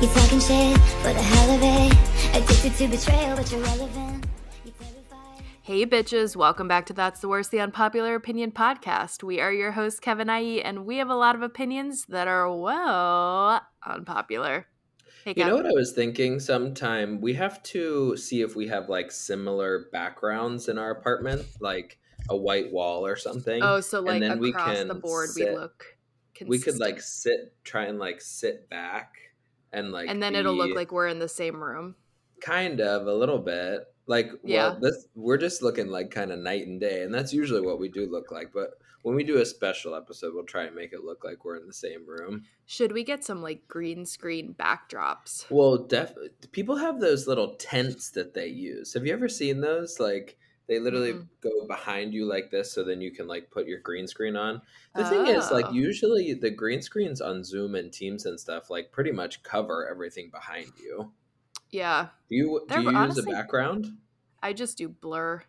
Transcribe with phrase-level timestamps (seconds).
[0.00, 2.36] You talking shit for the hell of it.
[2.36, 4.26] Addicted to betrayal, but you're relevant.
[4.64, 5.44] You terrified.
[5.62, 9.24] Hey, bitches, welcome back to That's the Worst, the Unpopular Opinion podcast.
[9.24, 12.48] We are your host, Kevin IE, and we have a lot of opinions that are,
[12.56, 14.68] well, unpopular.
[15.24, 16.38] Hey, You know what I was thinking?
[16.38, 21.98] Sometime we have to see if we have like similar backgrounds in our apartment, like
[22.28, 23.60] a white wall or something.
[23.64, 25.96] Oh, so like and then we across the can board, we look
[26.34, 26.50] consistent.
[26.50, 29.16] we could like sit, try and like sit back
[29.72, 31.94] and like, and then it'll look like we're in the same room.
[32.40, 34.70] kind of a little bit like Yeah.
[34.70, 37.78] well this we're just looking like kind of night and day and that's usually what
[37.80, 38.70] we do look like but
[39.02, 41.66] when we do a special episode we'll try and make it look like we're in
[41.66, 45.50] the same room Should we get some like green screen backdrops?
[45.50, 46.14] well def
[46.52, 50.78] people have those little tents that they use have you ever seen those like they
[50.78, 51.26] literally Mm-mm.
[51.40, 54.60] go behind you like this so then you can like put your green screen on
[54.94, 55.72] the thing is like Oh.
[55.72, 60.30] usually the green screens on zoom and teams and stuff like pretty much cover everything
[60.30, 61.12] behind you
[61.70, 63.86] Yeah, do you do They're you use a background
[64.42, 65.42] I just do blur.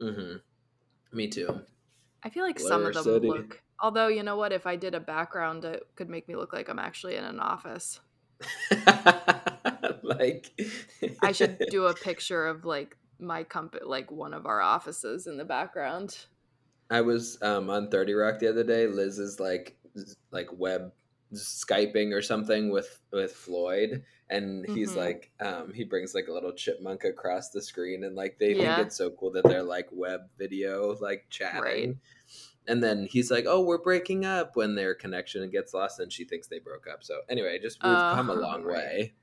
[0.00, 0.36] mm-hmm
[1.16, 1.60] me too
[2.24, 3.28] I feel like some of Blur them City.
[3.28, 3.62] look.
[3.80, 6.68] Although you know what, if I did a background, it could make me look like
[6.68, 7.98] I'm actually in an office.
[10.02, 10.50] like
[11.20, 15.36] I should do a picture of like my company, like one of our offices in
[15.36, 16.26] the background.
[16.90, 18.86] I was um, on 30 Rock the other day.
[18.86, 19.78] Liz is like
[20.30, 20.92] like web
[21.32, 24.96] skyping or something with with Floyd and he's Mhm.
[24.96, 28.76] like um he brings like a little chipmunk across the screen and like they Yeah.
[28.76, 31.62] think it's so cool that they're like web video like chatting.
[31.62, 31.96] Right.
[32.68, 36.24] And then he's like, "Oh, we're breaking up." When their connection gets lost, and she
[36.24, 37.04] thinks they broke up.
[37.04, 38.84] So anyway, just we've come a long right.
[38.84, 39.14] way.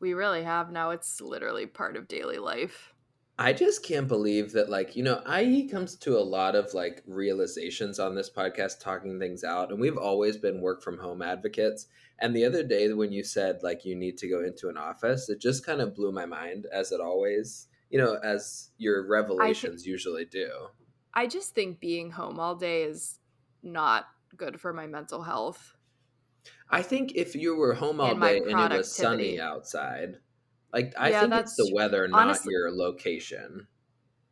[0.00, 0.90] We really have now.
[0.90, 2.94] It's literally part of daily life.
[3.40, 7.02] I just can't believe that, like, you know, IE comes to a lot of like
[7.06, 11.86] realizations on this podcast, talking things out, and we've always been work from home advocates.
[12.18, 15.30] And the other day, when you said like you need to go into an office,
[15.30, 19.86] it just kind of blew my mind, as it always, you know, as your revelations
[19.86, 20.50] usually do.
[21.14, 23.20] I just think being home all day is
[23.62, 24.04] not
[24.36, 25.76] good for my mental health.
[26.68, 30.16] I think if you were home all And day and it was sunny outside,
[30.72, 33.68] like I Yeah, think it's the weather, not honestly- your location.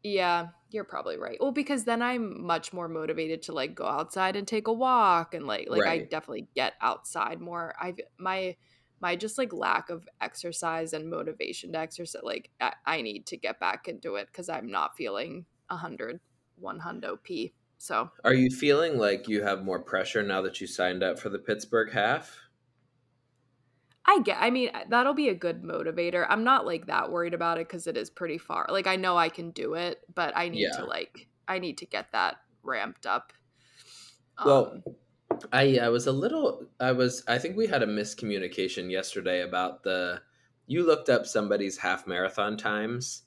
[0.04, 1.38] Yeah, you're probably right.
[1.41, 5.34] Well, because then I'm much more motivated to like go outside and take a walk
[5.34, 7.75] and like like I definitely get outside more.
[7.81, 8.56] I've my
[9.00, 13.37] my just like lack of exercise and motivation to exercise like I, I need to
[13.37, 16.20] get back into it because I'm not feeling a hundred
[16.56, 17.55] one hundo p.
[17.78, 21.31] So Are you feeling like you have more pressure now that you signed up for
[21.31, 22.48] the Pittsburgh half?
[24.09, 24.39] I get.
[24.41, 26.27] I mean, that'll be a good motivator.
[26.31, 28.67] I'm not like that worried about it because it is pretty far.
[28.71, 30.75] Like I know I can do it, but I need Yeah.
[30.75, 33.33] to like I need to get that ramped up.
[34.43, 34.85] Well, Um,
[35.53, 39.83] I I was a little I was I think we had a miscommunication yesterday about
[39.85, 40.23] the
[40.67, 43.25] you looked up somebody's half marathon times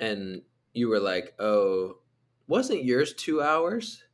[0.00, 0.42] and
[0.74, 2.00] you were like, "Oh,
[2.48, 4.04] wasn't yours 2 hours?"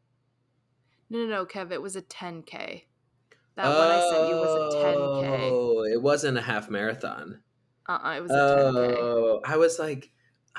[1.11, 1.71] no, no, no, Kev.
[1.71, 2.88] It was a 10k.
[3.59, 5.51] That one I sent you was a 10k.
[5.51, 7.41] Oh, it wasn't a half marathon.
[7.89, 8.97] Uh, uh it was a 10k.
[8.99, 10.11] Oh, I was like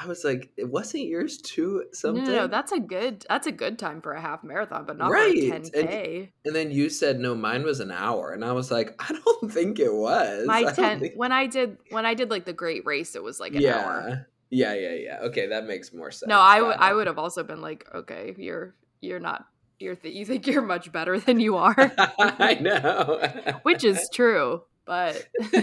[0.01, 3.25] I was like, "It wasn't yours too something?" no, no, that's a good.
[3.27, 6.31] That's a good time for a half marathon, but not Right, for a and- 10k.
[6.45, 9.51] And then you said no, mine was an hour, and I was like, I don't
[9.51, 10.45] think it was.
[10.45, 13.23] My I 10 think- when I did when I did like the great race, it
[13.23, 14.27] was like an yeah, hour.
[14.49, 15.19] yeah, yeah, yeah.
[15.23, 16.29] Okay, that makes more sense.
[16.29, 19.47] No, I would I would have also been like, okay, you're you're not
[19.79, 21.75] you're th- you think you're much better than you are,
[22.19, 23.59] I know.
[23.63, 25.27] which is true, but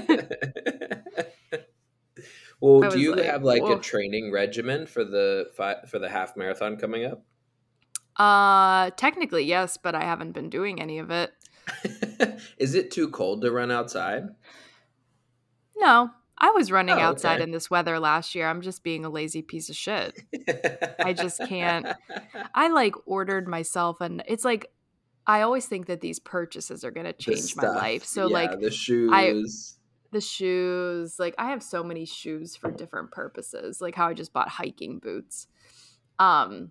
[2.60, 6.36] well, do you like, have like a training regimen for the fi- for the half
[6.36, 7.24] marathon coming up?
[8.16, 11.32] uh technically yes, but I haven't been doing any of it.
[12.58, 14.28] Is it too cold to run outside?
[15.76, 17.44] No, I was running Oh, outside okay.
[17.44, 18.46] in this weather last year.
[18.48, 20.20] I'm just being a lazy piece of shit.
[21.00, 21.86] I just can't.
[22.54, 24.66] I like ordered myself and it's like
[25.26, 28.04] I always think that these purchases are going to change my life.
[28.04, 29.78] So Yeah, like the shoes.
[30.12, 34.32] the shoes, like I have so many shoes for different purposes, like how I just
[34.32, 35.46] bought hiking boots.
[36.18, 36.70] Um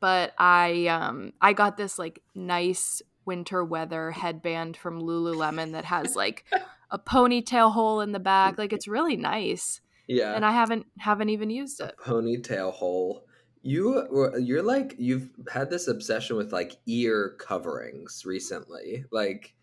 [0.00, 6.16] but I um I got this like nice winter weather headband from Lululemon that has
[6.16, 6.44] like
[6.92, 8.58] a ponytail hole in the back.
[8.58, 9.80] Like it's really nice.
[10.06, 11.94] yeah, And I haven't haven't even used it.
[12.04, 13.24] ponytail hole.
[13.62, 19.54] You you're like you've had this obsession with like ear coverings recently, like.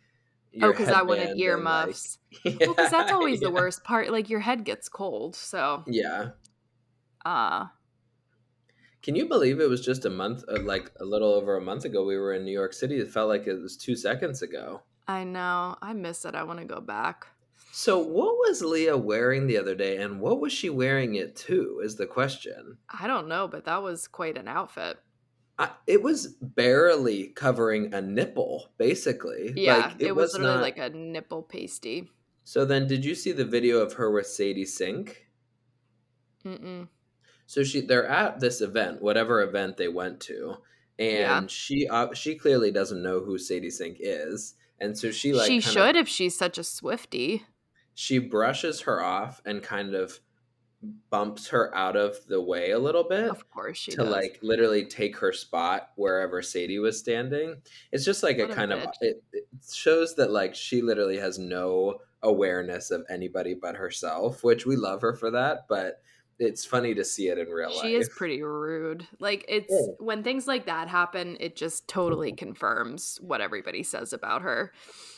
[0.64, 2.18] Oh, because I wanted headband ear like- muffs.
[2.46, 4.10] well, because that's always the worst part.
[4.12, 5.36] Like your head gets cold.
[5.36, 6.30] So, Yeah.
[7.24, 7.66] uh,
[9.04, 11.86] Can you believe it was just a month, uh, like a little over a month
[11.86, 12.98] ago, we were in New York City?
[13.00, 14.82] It felt like it was two seconds ago.
[15.10, 15.76] I know.
[15.82, 16.36] I miss it.
[16.36, 17.26] I want to go back.
[17.72, 21.82] So, what was Leah wearing the other day, and what was she wearing it to?
[21.84, 22.78] Is the question.
[22.90, 24.98] I don't know, but that was quite an outfit.
[25.58, 29.54] I, it was barely covering a nipple, basically.
[29.56, 32.10] Yeah, like, it, was, literally not- like a nipple pasty.
[32.44, 35.28] So then, did you see the video of her with Sadie Sink?
[36.46, 36.88] Mm-mm.
[37.48, 40.58] So she they're at this event, whatever event they went to,
[41.00, 41.48] and Yeah.
[41.48, 45.60] she uh, she clearly doesn't know who Sadie Sink is, and so she like she
[45.60, 47.44] should if she's such a Swifty.
[47.94, 50.20] she brushes her off and kind of
[51.10, 54.10] bumps her out of the way a little bit Of course she to does.
[54.10, 57.58] like literally take her spot wherever Sadie was standing.
[57.92, 61.18] It's just like a What a kind of it, it shows that like she literally
[61.18, 66.02] has no awareness of anybody but herself, which we love her for that, but
[66.40, 67.82] it's funny to see it in real life.
[67.82, 69.06] she is pretty rude.
[69.20, 69.94] Like it's Yeah.
[70.00, 74.72] when things like that happen, it just totally confirms what everybody says about her.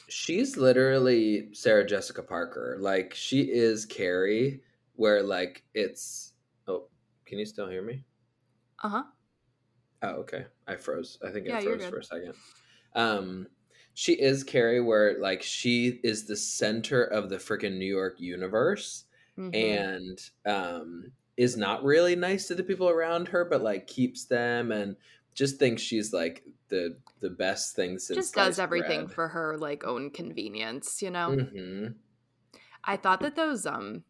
[0.09, 2.77] She's literally Sarah Jessica Parker.
[2.79, 4.62] Like she is Carrie,
[4.95, 6.33] where like it's.
[6.68, 6.88] Oh,
[7.25, 8.03] can you still hear me?
[8.83, 9.03] Uh huh.
[10.03, 10.45] Oh, okay.
[10.67, 11.19] I froze.
[11.25, 12.33] I think Yeah, I froze for a second.
[12.95, 13.47] Um,
[13.94, 19.06] she is Carrie, where like she is the center of the freaking New York universe,
[19.39, 19.56] Mm-hmm.
[19.56, 24.72] and um, is not really nice to the people around her, but like keeps them
[24.72, 24.95] and
[25.33, 29.83] just thinks she's like the the best thing since just does everything for her like
[29.83, 31.36] own convenience, you know.
[31.36, 31.88] hmm
[32.83, 34.04] I thought that those um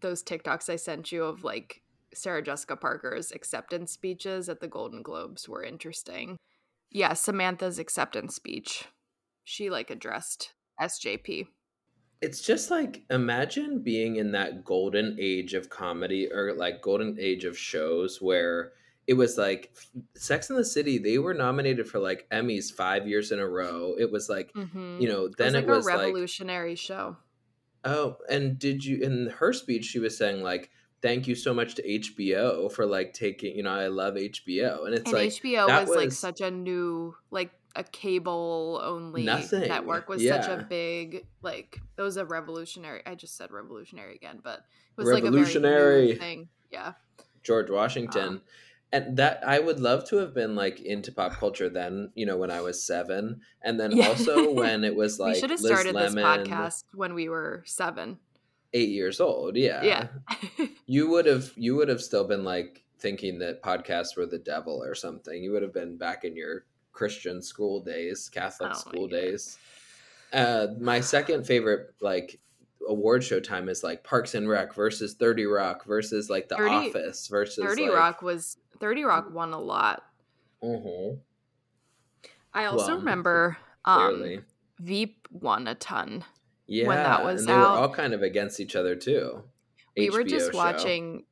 [0.00, 1.82] those TikToks I sent you of like
[2.14, 6.36] Sarah Jessica Parker's acceptance speeches at the Golden Globes were interesting.
[6.90, 8.86] Yeah, Samantha's acceptance speech.
[9.44, 11.46] She like addressed SJP.
[12.20, 17.44] It's just like imagine being in that golden age of comedy or like golden age
[17.44, 18.72] of shows where
[19.06, 19.72] it was like
[20.14, 20.98] Sex in the City.
[20.98, 23.94] They were nominated for like Emmys five years in a row.
[23.98, 25.00] It was like Mm-hmm.
[25.00, 27.16] you know it then was like it was a like revolutionary show.
[27.84, 31.76] oh and did you in her speech she was saying like thank you so much
[31.76, 35.68] to HBO for like taking you know I love HBO and it's And like HBO
[35.68, 40.66] that was, like such a new like a cable only Nothing, network was such a
[40.68, 45.22] big like it was a revolutionary I just said revolutionary again, but it was like
[45.24, 46.14] a very Revolutionary.
[46.16, 46.48] thing.
[46.70, 46.92] Yeah.
[47.42, 48.28] George Washington.
[48.28, 48.42] Um,
[48.92, 52.36] and that I would love to have been like into pop culture then, you know,
[52.36, 54.08] when I was seven, and then Yeah.
[54.08, 57.28] also when it was like we should have Liz started Lemon, this podcast when we
[57.28, 58.18] were seven.
[58.74, 59.56] eight years old.
[59.56, 60.08] Yeah, Yeah.
[60.86, 64.82] You would have, you would have still been like thinking that podcasts were the devil
[64.82, 65.42] or something.
[65.42, 66.64] You would have been back in your
[66.98, 69.56] Christian school days, Catholic Oh school days.
[70.32, 72.40] Uh, my second favorite like
[72.88, 76.74] award show time is like Parks and Rec versus Thirty Rock versus like The 30
[76.74, 80.02] Office versus 30 like, Rock was 30 Rock won a lot.
[80.62, 81.20] Mhm,
[82.52, 84.44] I also Well, remember um.
[84.80, 86.24] Veep won a ton.
[86.66, 87.60] Yeah, when that was and they out.
[87.60, 89.44] were all kind of against each other too.
[89.96, 90.58] we were just show.
[90.58, 91.24] watching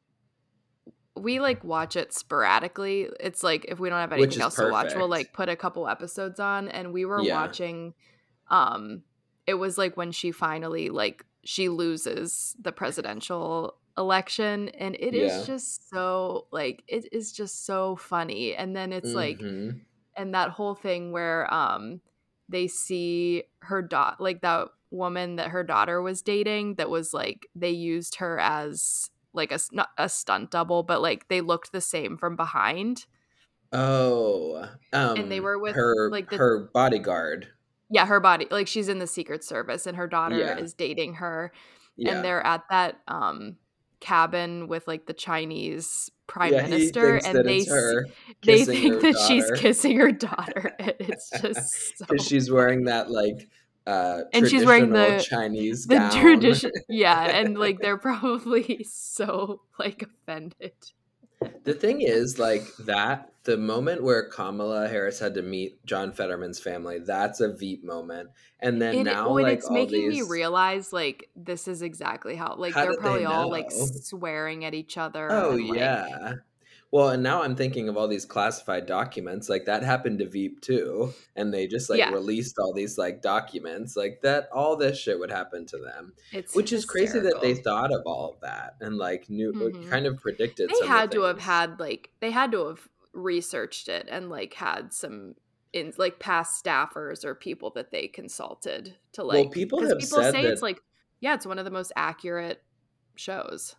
[1.16, 3.08] we like watch it sporadically.
[3.20, 5.56] It's like if we don't have anything is else to watch, we'll like put a
[5.56, 7.34] couple episodes on and we were Yeah.
[7.34, 7.94] watching
[8.48, 9.02] um
[9.46, 15.32] it was like when she finally like she loses the presidential election and it is
[15.32, 15.44] Yeah.
[15.46, 19.80] just so like it is just so funny and then it's like Mhm.
[20.16, 22.00] and that whole thing where um
[22.48, 27.46] they see her dot like that woman that her daughter was dating that was like
[27.54, 31.80] they used her as like a not a stunt double but like they looked the
[31.80, 33.06] same from behind.
[33.72, 37.48] Oh, um, And they were with, her, like, the- her bodyguard.
[37.90, 40.56] yeah her body like she's in the secret service and her daughter Yeah.
[40.58, 41.52] is dating her.
[41.96, 43.56] Yeah, and they're at that um
[44.00, 48.04] cabin with like the chinese prime yeah, minister and they her
[48.44, 50.74] they think that she's kissing her daughter.
[50.78, 53.48] It's just so because she's wearing that like
[53.86, 56.10] uh And she's wearing the- Chinese the gown.
[56.10, 60.72] tradition yeah and like they're probably so like offended
[61.64, 66.58] The thing is, like that, the moment where Kamala Harris had to meet John Fetterman's
[66.58, 68.30] family, that's a Veep moment.
[68.58, 72.36] And then It- now, when like it's making these, me realize like this is exactly
[72.36, 75.68] how like How they're did they probably all like swearing at each other Oh and,
[75.68, 76.32] like- yeah.
[76.96, 79.50] Well, and now I'm thinking of all these classified documents.
[79.50, 82.10] Like that happened to Veep too, and they just like Yeah.
[82.10, 83.96] released all these like documents.
[83.96, 87.52] Like that, all this shit would happen to them, it's which is crazy that they
[87.52, 89.90] thought of all of that and like knew, Mhm.
[89.90, 90.70] kind of predicted.
[90.70, 94.54] they had the to have had like they had to have researched it and like
[94.54, 95.34] had some
[95.74, 100.22] in like past staffers or people that they consulted to like Well, people have people
[100.22, 100.80] said say that it's like
[101.20, 102.62] yeah it's one of the most accurate
[103.16, 103.76] shows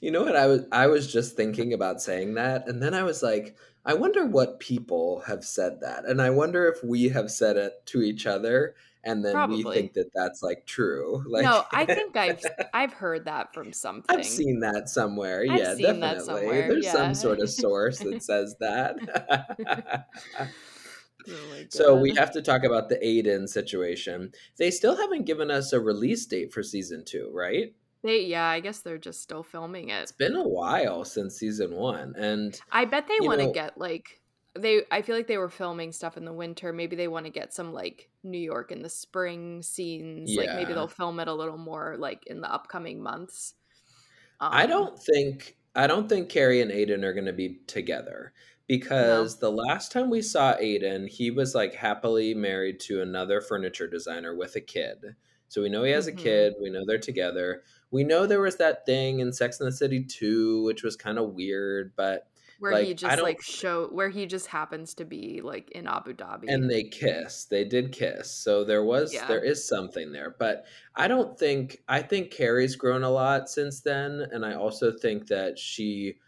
[0.00, 3.02] You know what I was I was just thinking about saying that and then I
[3.02, 7.30] was like I wonder what people have said that and I wonder if we have
[7.30, 9.64] said it to each other and then Probably.
[9.64, 11.22] we think that that's like true.
[11.34, 12.40] Like no, I think I've
[12.72, 14.16] I've heard that from something.
[14.16, 15.44] I've seen that somewhere.
[15.50, 16.24] I've yeah, definitely.
[16.24, 16.92] somewhere, There's yeah.
[16.92, 20.06] some sort of source that says that.
[21.26, 21.32] Oh
[21.70, 24.32] so we have to talk about the Aiden situation.
[24.58, 27.74] They still haven't given us a release date for season two, right?
[28.04, 30.02] They yeah, I guess they're just still filming it.
[30.02, 34.20] It's been a while since season one, and I bet they want to get like
[34.54, 36.72] they I feel like they were filming stuff in the winter.
[36.72, 40.36] Maybe they want to get some like New York in the spring scenes.
[40.36, 43.54] Like maybe they'll film it a little more like in the upcoming months.
[44.50, 48.32] I Um, don't think I don't think Carrie and Aiden are going to be together
[48.66, 53.88] because the last time we saw Aiden, he was like happily married to another furniture
[53.88, 55.16] designer with a kid.
[55.48, 56.12] So we know he has Mhm.
[56.12, 56.54] a kid.
[56.60, 57.62] We know they're together.
[57.90, 61.18] We know there was that thing in Sex and the City 2, which was kind
[61.18, 62.26] of weird, but
[62.60, 65.70] where like, he I just don't- like show where he just happens to be like
[65.72, 66.44] in Abu Dhabi.
[66.48, 67.44] and they kiss.
[67.44, 68.30] They did kiss.
[68.30, 69.26] So there was Yeah.
[69.28, 70.34] there is something there.
[70.38, 70.64] But
[70.96, 75.26] I don't think I think Carrie's grown a lot since then and I also think
[75.28, 76.18] that she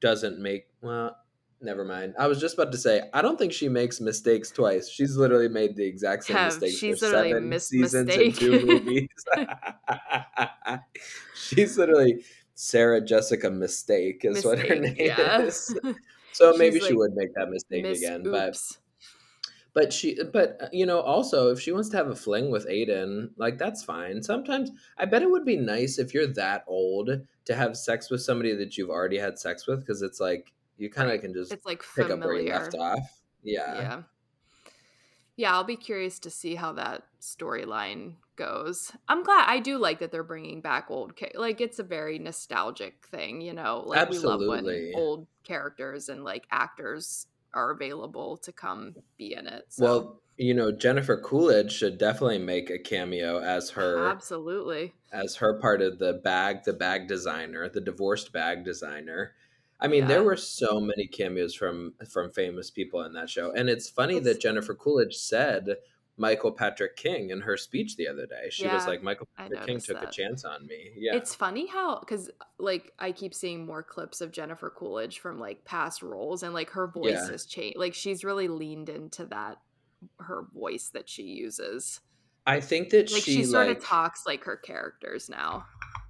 [0.00, 1.16] doesn't make well
[1.60, 2.14] never mind.
[2.18, 4.88] I was just about to say I don't think she makes mistakes twice.
[4.88, 8.26] She's literally made the exact same Have- mistakes she's for literally seven seasons mistake.
[8.26, 9.08] and two movies.
[11.34, 12.24] she's literally
[12.54, 15.40] Sarah Jessica Mistake is what her name yeah.
[15.42, 15.78] is.
[16.32, 18.78] So maybe she would make that mistake Miss again, but Oops.
[19.74, 22.68] but she, but uh, you know, also if she wants to have a fling with
[22.68, 24.22] Aiden, like that's fine.
[24.22, 27.10] Sometimes I bet it would be nice if you're that old
[27.46, 30.90] to have sex with somebody that you've already had sex with, because it's like you
[30.90, 32.54] kind of can just it's like pick up where you familiar.
[32.60, 33.20] left off.
[33.42, 33.74] Yeah.
[33.74, 34.02] yeah
[35.36, 39.98] yeah i'll be curious to see how that storyline goes i'm glad i do like
[40.00, 44.08] that they're bringing back old ca- like it's a very nostalgic thing you know like
[44.10, 44.92] we love Absolutely.
[44.92, 50.20] when old characters and like actors are available to come be in it so Well,
[50.36, 55.82] you know, Jennifer Coolidge should definitely make a cameo as her absolutely as her part
[55.82, 59.32] of the bag, the bag designer, the divorced bag designer.
[59.80, 60.08] I mean, Yeah.
[60.08, 64.16] there were so many cameos from from famous people in that show, and it's funny
[64.16, 65.76] It's- that Jennifer Coolidge said
[66.16, 68.48] Michael Patrick King in her speech the other day.
[68.50, 72.00] She was like, "Michael Patrick King took a chance on me." Yeah, It's funny how
[72.00, 76.52] because like I keep seeing more clips of Jennifer Coolidge from like past roles and
[76.54, 77.30] like her voice Yeah.
[77.30, 77.78] has changed.
[77.78, 79.58] Like she's really leaned into that
[80.18, 82.00] her voice that she uses.
[82.46, 85.66] I think that Like she, she, sort like of talks like her characters now.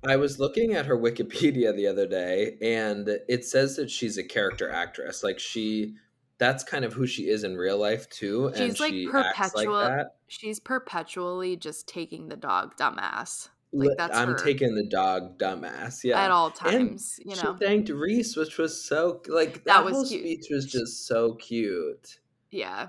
[0.06, 4.22] I was looking at her Wikipedia the other day, and it says that she's a
[4.24, 5.22] character actress.
[5.24, 5.94] Like she,
[6.38, 9.54] that's kind of who she is in real life too, and She's, like, she acts
[9.54, 14.34] like perpetual- She's perpetually just taking the dog dumbass Like, that's I'm her.
[14.34, 16.04] taking the dog, dumbass.
[16.04, 16.54] Yeah, at all And
[16.90, 17.18] times.
[17.24, 20.20] You know, she thanked Reese, which was so like that, That was whole cute.
[20.20, 22.18] speech was just so cute.
[22.50, 22.88] yeah,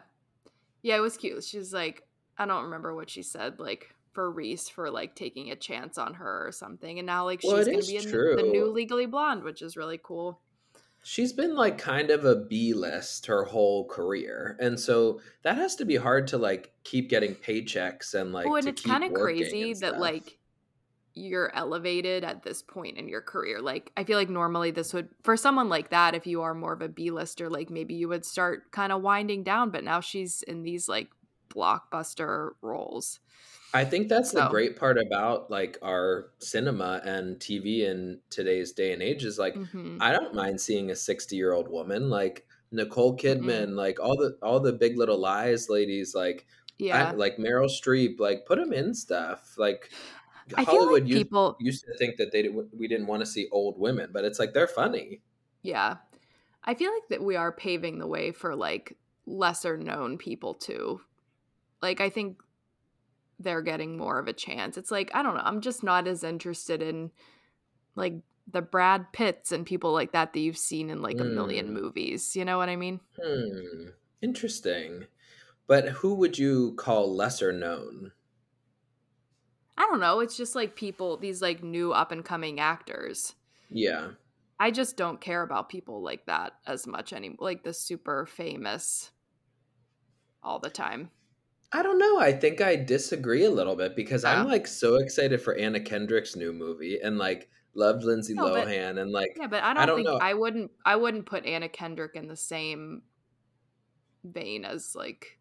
[0.83, 1.43] yeah, it was cute.
[1.43, 2.03] She's like,
[2.37, 6.15] I don't remember what she said, like for Reese for like taking a chance on
[6.15, 8.65] her or something, and now like she's Well, it gonna is be in the, new
[8.71, 10.41] Legally Blonde, which is really cool.
[11.01, 15.75] She's been like kind of a B list her whole career, and so that has
[15.77, 18.47] to be hard to like keep getting paychecks and like.
[18.47, 20.39] oh, and to it's kind of crazy that like
[21.13, 23.61] you're elevated at this point in your career.
[23.61, 26.73] Like I feel like normally this would for someone like that, if you are more
[26.73, 30.41] of a B-lister, like maybe you would start kind of winding down, but now she's
[30.43, 31.09] in these like
[31.49, 33.19] blockbuster roles.
[33.73, 38.93] I think that's the great part about like our cinema and TV in today's day
[38.93, 39.97] and age is like Mhm.
[40.01, 44.37] I don't mind seeing a 60 year old woman like Nicole Kidman, like all the
[44.41, 46.47] all the Big Little Lies ladies, like
[46.77, 47.09] Yeah.
[47.09, 49.55] I, like Meryl Streep, like put them in stuff.
[49.57, 49.91] Like
[50.55, 53.25] I Hollywood like used, people used to think that they didn't, we didn't want to
[53.27, 55.21] see old women, but it's like they're funny.
[55.61, 55.97] Yeah.
[56.63, 61.01] I feel like that we are paving the way for like lesser known people too.
[61.81, 62.41] Like I think
[63.39, 64.77] they're getting more of a chance.
[64.77, 67.11] It's like I don't know, I'm just not as interested in
[67.95, 68.15] like
[68.51, 71.73] the Brad Pitts and people like that that you've seen in like a million Mm.
[71.81, 72.35] movies.
[72.35, 72.99] You know what I mean?
[73.21, 73.89] Hmm,
[74.21, 75.05] interesting.
[75.67, 78.11] But who would you call lesser known?
[79.77, 83.35] I don't know, it's just like people these like new up and coming actors.
[83.69, 84.11] Yeah.
[84.59, 87.37] I just don't care about people like that as much anymore.
[87.39, 89.11] Like the super famous
[90.43, 91.11] all the time.
[91.71, 92.19] I don't know.
[92.19, 94.49] I think I disagree a little bit because I'm Oh.
[94.49, 98.99] like so excited for Anna Kendrick's new movie and like loved Lindsay No, but- Lohan
[98.99, 100.17] and like Yeah, but I don't, don't think know.
[100.19, 103.03] I wouldn't I wouldn't put Anna Kendrick in the same
[104.23, 105.39] vein as like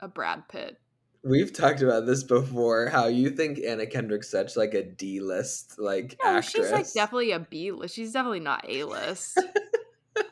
[0.00, 0.76] a Brad Pitt.
[1.22, 6.16] we've talked about this before how you think Anna Kendrick's such like a D-list like
[6.22, 7.94] No, she's like definitely a B list.
[7.94, 9.40] She's definitely not A list.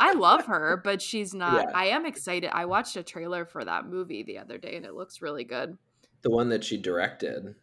[0.02, 1.68] I love her, but she's not.
[1.68, 1.71] Yeah.
[1.75, 2.50] I am excited.
[2.52, 5.78] I watched a trailer for that movie the other day and it looks really good.
[6.23, 7.54] The one that she directed,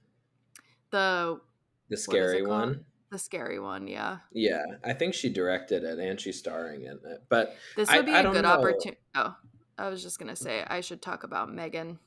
[0.91, 1.39] The
[1.89, 2.85] the scary one.
[3.11, 4.17] the scary one, yeah.
[4.31, 7.23] Yeah, I think she directed it and she's starring in it.
[7.29, 8.99] But This I- would be I a don't good opportunity.
[9.15, 9.35] Oh,
[9.77, 11.99] I was just gonna say I should talk about Megan.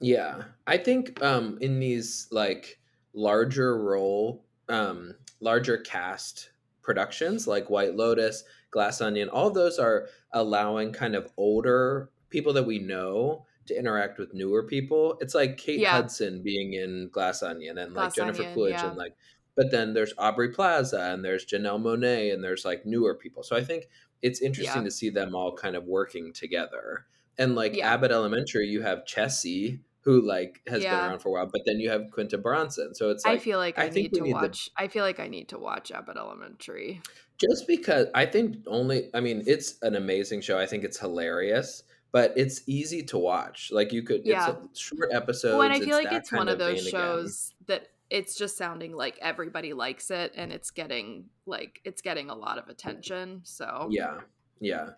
[0.00, 2.78] Yeah, I think um, in these like
[3.12, 6.50] larger role, um, larger cast
[6.82, 12.52] productions like White Lotus, Glass Onion, all of those are allowing kind of older people
[12.52, 15.16] that we know to interact with newer people.
[15.20, 15.90] It's like Kate Yeah.
[15.92, 18.88] Hudson being in Glass Onion and like Glass Jennifer Onion, Coolidge yeah.
[18.88, 19.14] and like,
[19.56, 23.42] but then there's Aubrey Plaza and there's Janelle Monáe and there's like newer people.
[23.42, 23.88] So I think
[24.22, 24.84] it's interesting Yeah.
[24.84, 27.06] to see them all kind of working together.
[27.38, 27.76] And like.
[27.78, 31.78] Abbott Elementary, you have Chessie, who like has been around for a while, but then
[31.78, 32.94] you have Quinta Brunson.
[32.94, 34.70] So it's like I feel like I I, think need to need the- watch.
[34.76, 37.02] I feel like I need to watch Abbott Elementary.
[37.40, 40.58] Just because I think only I mean it's an amazing show.
[40.58, 41.82] I think it's hilarious,
[42.12, 43.70] but it's easy to watch.
[43.72, 44.56] Like you could Yeah.
[44.64, 45.54] it's a short episodes.
[45.54, 47.00] well, and I feel like it's one kind of those vein again.
[47.00, 52.28] shows that it's just sounding like everybody likes it, and it's getting like it's getting
[52.30, 53.40] a lot of attention.
[53.44, 54.20] So Yeah.
[54.60, 54.90] Yeah.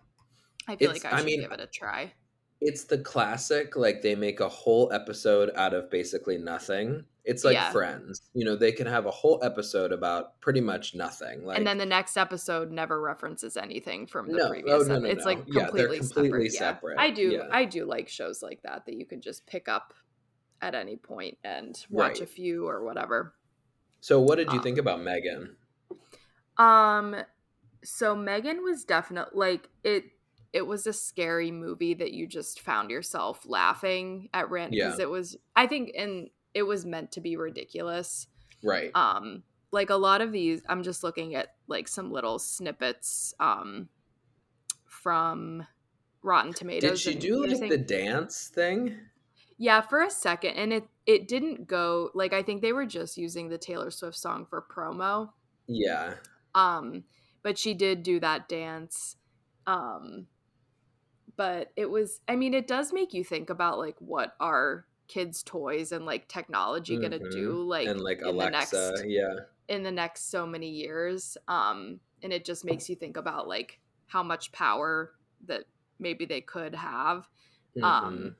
[0.67, 2.13] I feel It's- like I I should mean, give it a try.
[2.61, 7.03] It's the classic like they make a whole episode out of basically nothing.
[7.25, 7.71] It's like Yeah.
[7.71, 8.21] friends.
[8.33, 11.45] You know, they can have a whole episode about pretty much nothing.
[11.45, 14.45] Like and then the next episode never references anything from the No.
[14.45, 14.87] Oh, previous.
[14.87, 15.31] no, ep- no, it's no.
[15.31, 16.95] like Yeah, they're completely, completely separate.
[16.95, 16.95] separate.
[16.95, 17.01] Yeah.
[17.01, 17.43] I do.
[17.51, 19.93] I do like shows like that that you can just pick up
[20.61, 23.33] at any point and watch a few or whatever.
[24.01, 25.55] So what did you Um, think about Megan?
[26.57, 27.15] Um
[27.83, 30.05] so Megan was definitely like it
[30.51, 35.03] it was a scary movie that you just found yourself laughing at random because Yeah.
[35.05, 38.27] it was I think and it was meant to be ridiculous.
[38.63, 38.91] Right.
[38.95, 43.89] Um like a lot of these I'm just looking at like some little snippets um
[44.85, 45.65] from
[46.21, 47.03] Rotten Tomatoes.
[47.03, 48.97] Did she do like the dance thing?
[49.57, 53.17] Yeah, for a second and it it didn't go like I think they were just
[53.17, 55.29] using the Taylor Swift song for promo.
[55.67, 56.15] Yeah.
[56.55, 57.03] um
[57.41, 59.15] but she did do that dance
[59.65, 60.27] um
[61.35, 65.43] but it was i mean it does make you think about like what are kids
[65.43, 67.31] toys and like technology gonna Mhm.
[67.31, 69.35] do like and like in Alexa, the next yeah.
[69.67, 73.79] in the next so many years um and it just makes you think about like
[74.07, 75.13] how much power
[75.45, 75.65] that
[75.99, 77.27] maybe they could have
[77.75, 77.83] Mhm.
[77.83, 78.35] um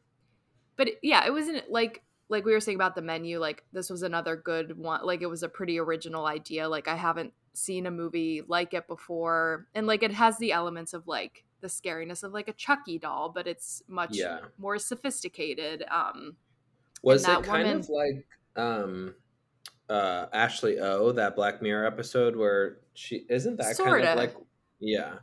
[0.77, 4.01] but yeah it wasn't like like we were saying about the menu like this was
[4.01, 7.91] another good one like it was a pretty original idea like i haven't seen a
[7.91, 12.33] movie like it before and like it has the elements of like the scariness of
[12.33, 14.39] like a chucky doll but it's much Yeah.
[14.57, 16.35] more sophisticated um
[17.03, 19.15] was it kind woman- of like um
[19.89, 24.11] uh Ashley O that Black Mirror episode where she isn't that kind Sorta.
[24.13, 24.35] of like
[24.79, 25.15] yeah.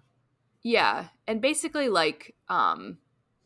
[0.63, 2.99] Yeah, and basically like um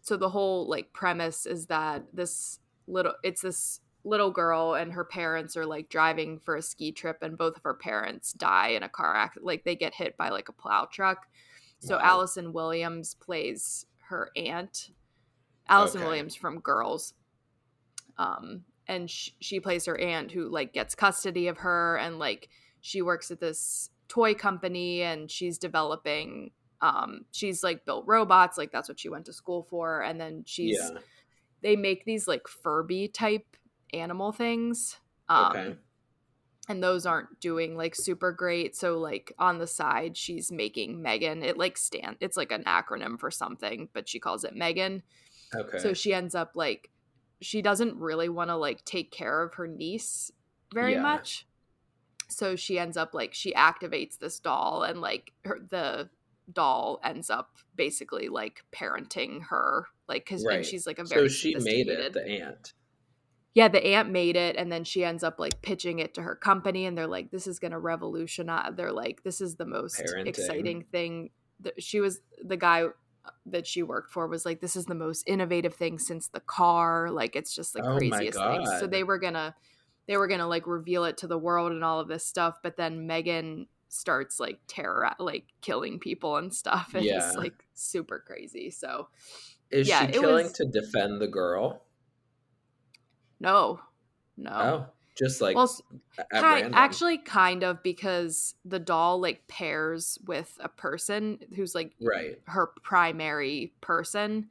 [0.02, 5.04] so the whole like premise is that this little it's this little girl and her
[5.04, 8.82] parents are like driving for a ski trip and both of her parents die in
[8.82, 11.26] a car accident like they get hit by like a plow truck.
[11.78, 12.02] So Wow.
[12.04, 14.90] Allison Williams plays her aunt.
[15.68, 16.06] Allison Okay.
[16.08, 17.14] Williams from Girls.
[18.18, 22.48] Um and sh- she plays her aunt who like gets custody of her and like
[22.80, 26.50] she works at this toy company and she's developing
[26.80, 30.42] um she's like built robots like that's what she went to school for and then
[30.46, 30.98] she's yeah.
[31.62, 33.56] they make these like furby type
[33.94, 34.98] animal things
[35.28, 35.74] um okay.
[36.68, 41.42] and those aren't doing like super great so like on the side she's making megan
[41.42, 45.02] it like stand it's like an acronym for something but she calls it megan
[45.54, 45.78] Okay.
[45.78, 46.90] so she ends up like
[47.40, 50.30] she doesn't really want to like take care of her niece
[50.72, 51.02] very Yeah.
[51.02, 51.46] much
[52.28, 56.08] so she ends up like she activates this doll and like her the
[56.52, 60.64] doll ends up basically like parenting her like because Right.
[60.64, 62.72] she's like a very so she made it, the aunt.
[63.54, 66.34] yeah the aunt made it and then she ends up like pitching it to her
[66.34, 70.00] company and they're like this is going to revolutionize they're like this is the most
[70.00, 70.26] Parenting.
[70.26, 71.30] exciting thing
[71.78, 72.84] she was the guy
[73.46, 77.10] that she worked for was like this is the most innovative thing since the car
[77.10, 78.66] like it's just the Oh craziest thing.
[78.78, 79.54] So they were gonna
[80.06, 82.76] they were gonna like reveal it to the world and all of this stuff but
[82.76, 87.26] then megan starts like terror like killing people and stuff and Yeah.
[87.28, 88.70] it's like super crazy.
[88.70, 89.08] So
[89.70, 91.82] Is Yeah, she killing was- to defend the girl?
[93.40, 93.80] no.
[94.36, 94.50] No.
[94.50, 95.82] Oh, just like well s-
[96.32, 101.92] at Ki- actually kind of because the doll like pairs with a person who's like
[102.00, 102.40] right.
[102.46, 104.48] her primary person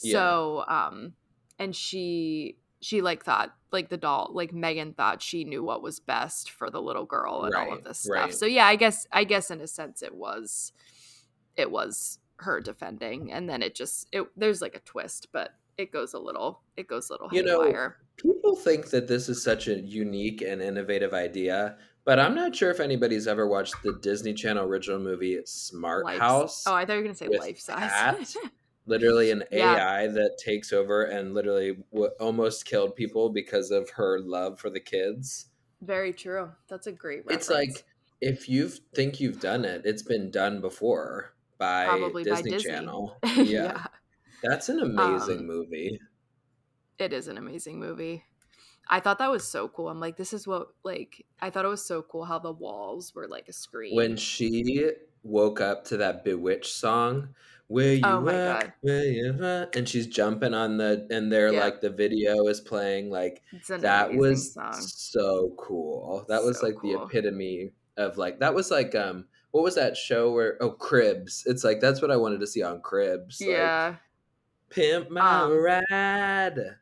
[0.00, 0.12] Yeah.
[0.12, 1.12] so um
[1.58, 6.00] and she she like thought like the doll like megan thought she knew what was
[6.00, 8.34] best for the little girl and all of this stuff right.
[8.34, 10.72] so yeah i guess i guess in a sense it was
[11.56, 15.92] it was her defending and then it just it there's like a twist but it
[15.92, 17.92] goes a little it goes a little You know.
[18.16, 22.68] People think that this is such a unique and innovative idea, but I'm not sure
[22.70, 26.64] if anybody's ever watched the Disney Channel original movie Smart Life- House.
[26.66, 27.90] Oh, I thought you were gonna say with life size.
[27.90, 28.36] cats.
[28.86, 29.74] literally an Yeah.
[29.76, 34.68] AI that takes over and literally w- almost killed people because of her love for
[34.70, 35.46] the kids.
[35.82, 36.50] Very true.
[36.68, 37.42] That's a great reference.
[37.42, 37.84] It's like
[38.20, 42.70] if you think you've done it, it's been done before by Probably by Disney, Disney.
[42.72, 43.16] Channel.
[43.24, 43.42] yeah.
[43.42, 43.86] Yeah.
[44.42, 46.00] That's an amazing Um, movie.
[46.98, 48.24] it is an amazing movie.
[48.90, 49.88] I thought that was so cool.
[49.88, 53.14] I'm like, this is what like I thought it was so cool how the walls
[53.14, 53.94] were like a screen.
[53.94, 54.90] When she
[55.22, 57.34] woke up to that Bewitched song,
[57.66, 58.60] where you Oh at?
[58.62, 58.72] God.
[58.80, 59.76] Where you at?
[59.76, 61.64] and she's jumping on the and they're Yeah.
[61.64, 64.72] like the video is playing like that was song.
[64.72, 66.24] so cool.
[66.28, 69.96] That was So like the epitome of like that was like um what was that
[69.98, 71.42] show where oh Cribs?
[71.46, 73.38] It's like that's what I wanted to see on Cribs.
[73.40, 73.96] Like, Yeah.
[74.70, 76.76] Pimp my Um, ride.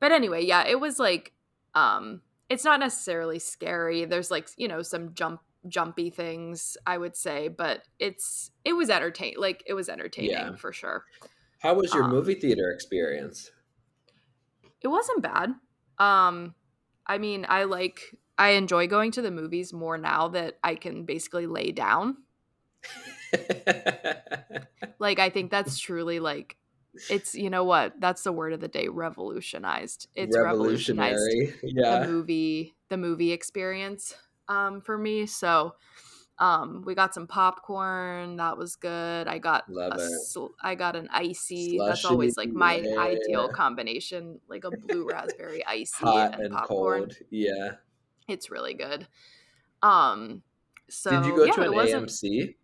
[0.00, 1.32] But anyway, yeah, it was like
[1.74, 4.04] um it's not necessarily scary.
[4.04, 8.90] There's like, you know, some jump jumpy things, I would say, but it's it was
[8.90, 9.38] entertaining.
[9.38, 10.56] like it was entertaining Yeah.
[10.56, 11.04] for sure.
[11.60, 13.50] How was your um, movie theater experience?
[14.80, 15.54] It wasn't bad.
[15.98, 16.54] Um
[17.06, 21.04] I mean, I like I enjoy going to the movies more now that I can
[21.04, 22.18] basically lay down.
[24.98, 26.56] Like I think that's truly like
[27.10, 28.00] it's you know what?
[28.00, 30.08] That's the word of the day, revolutionized.
[30.14, 32.02] It's revolutionized Revolutionary.
[32.02, 34.14] the movie the movie experience
[34.48, 35.74] um for me so
[36.38, 40.96] um we got some popcorn that was good i got Love a sl- i got
[40.96, 42.98] an icy that's always like my yeah.
[42.98, 47.16] ideal combination like a blue raspberry icy Hot and, and popcorn cold.
[47.30, 47.72] Yeah.
[48.28, 49.06] it's really good
[49.82, 50.42] um
[50.90, 52.54] so Did you go yeah, to an AMC?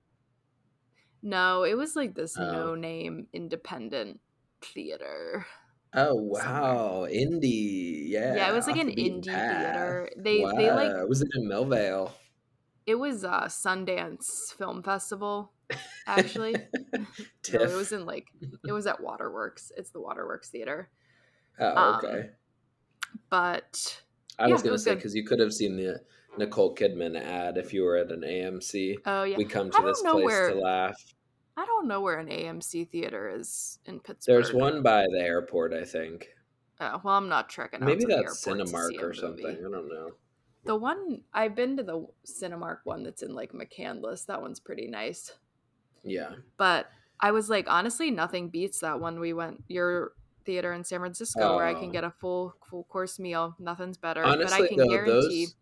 [1.23, 2.45] No it was like this Oh.
[2.51, 4.21] no name independent
[4.63, 5.47] theater
[5.93, 6.81] Oh somewhere.
[6.95, 8.09] wow, indie.
[8.09, 8.35] Yeah.
[8.35, 9.47] yeah, it was like an indie path.
[9.47, 12.13] theater they they like Wow, Was it in Millvale?
[12.87, 15.53] It was uh Sundance Film Festival,
[16.07, 16.69] actually.
[17.53, 18.33] no, it was in like
[18.67, 19.73] it was at Waterworks.
[19.77, 20.91] It's the Waterworks Theater.
[21.59, 22.31] oh, um, okay.
[23.29, 24.03] But
[24.39, 26.03] I yeah, was gonna was say because you could have seen the
[26.39, 28.97] Nicole Kidman ad if you were at an AMC.
[29.07, 31.15] oh yeah, We come to this place where- to laugh.
[31.57, 34.35] I don't know where an AMC theater is in Pittsburgh.
[34.37, 36.29] There's one by the airport, I think.
[36.81, 39.45] Oh, well, I'm not trekking Maybe that's airport to see Cinemark or something.
[39.45, 39.59] movie.
[39.59, 40.13] I don't know.
[40.65, 44.25] The one I've been to the Cinemark one that's in like McCandless.
[44.27, 45.33] That one's pretty nice.
[46.03, 46.37] Yeah.
[46.57, 46.87] But
[47.21, 49.21] I was like, honestly, nothing beats that one.
[49.21, 50.13] We went your
[50.47, 51.93] theater in San Francisco where I can Oh.
[51.93, 53.55] get a full full course meal.
[53.59, 54.23] Nothing's better.
[54.23, 55.55] but I can though, guarantee those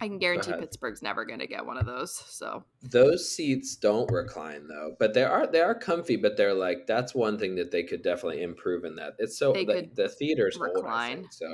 [0.00, 0.52] I can guarantee.
[0.52, 2.14] Pittsburgh's never gonna get one of those.
[2.14, 6.16] So those seats don't recline though, but they are they are comfy.
[6.16, 9.14] But they're like that's one thing that they could definitely improve in that.
[9.18, 11.32] It's so the, the theater's old, I think.
[11.32, 11.48] So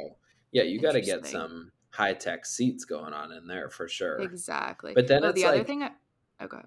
[0.52, 4.18] yeah, you got to get some high tech seats going on in there for sure.
[4.18, 4.92] exactly.
[4.94, 5.90] But then oh, it's the other like- thing I
[6.40, 6.62] oh, okay.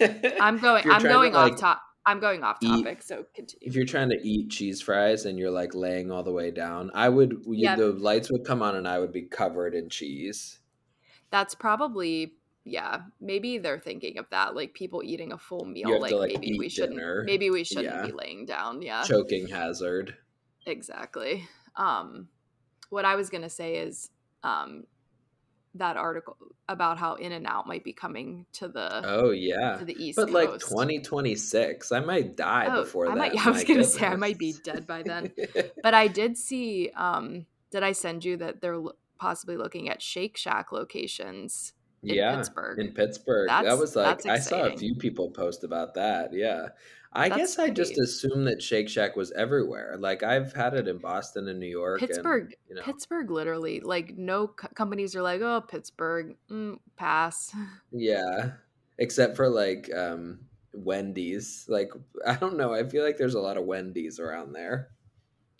[0.00, 3.26] I'm I'm going I'm to, going off like, top I'm going off eat- topic, so
[3.60, 6.90] if you're trying to eat cheese fries and you're like laying all the way down,
[6.94, 10.58] I would the lights would come on and I would be covered in cheese.
[11.30, 12.34] That's probably
[12.64, 15.98] yeah, maybe they're thinking of that, like people eating a full meal.
[16.00, 17.22] Like, to, like, maybe we eat shouldn't dinner.
[17.24, 18.06] maybe we shouldn't Yeah.
[18.06, 18.82] be laying down.
[18.82, 19.02] Yeah.
[19.02, 20.14] Choking hazard.
[20.66, 21.46] Exactly.
[21.76, 22.28] Um,
[22.90, 24.10] what I was gonna say is
[24.42, 24.84] um,
[25.74, 26.36] that article
[26.68, 29.76] about how In-N-Out might be coming to the Oh yeah.
[29.78, 33.18] to the East But like 2026, I might die Oh, before I that.
[33.18, 35.32] might- yeah, I was gonna say, I might be dead by then.
[35.82, 36.90] But I did see.
[36.96, 38.80] Um, did I send you that they're
[39.18, 42.78] possibly looking at Shake Shack locations yeah, Pittsburgh?
[42.78, 43.48] in Pittsburgh.
[43.48, 46.32] that was like I saw a few people post about that.
[46.32, 46.68] Yeah.
[47.12, 49.96] I That's guess I just assumed that Shake Shack was everywhere.
[49.98, 52.00] Like I've had it in Boston and New York.
[52.00, 56.78] and, Pittsburgh, you know, Pittsburgh, literally, like no co- companies are like, oh, Pittsburgh, mm,
[56.96, 57.52] pass.
[57.92, 58.52] Yeah.
[58.98, 60.40] Except for like um
[60.72, 61.64] Wendy's.
[61.68, 61.90] Like
[62.26, 62.72] I don't know.
[62.72, 64.90] I feel like there's a lot of Wendy's around there.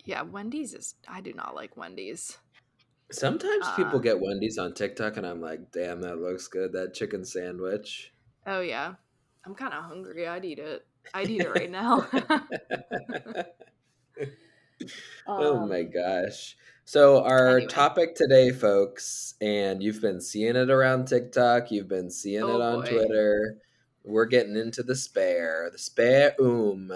[0.04, 0.94] Yeah, Wendy's is.
[1.08, 2.38] I do not like Wendy's.
[3.12, 6.72] Sometimes people Uh, get Wendy's on TikTok and I'm like, damn, that looks good.
[6.72, 8.12] That chicken sandwich.
[8.46, 8.94] Oh yeah,
[9.44, 10.26] I'm kind of hungry.
[10.28, 10.86] I'd eat it.
[11.14, 12.06] I'd eat it right now.
[15.26, 16.56] oh my Um, gosh.
[16.84, 17.66] So our anyway.
[17.66, 22.60] topic today, folks, and you've been seeing it around TikTok, you've been seeing Oh, it
[22.60, 22.90] on boy.
[22.90, 23.56] Twitter.
[24.02, 26.90] We're getting into the spare, the spare oom.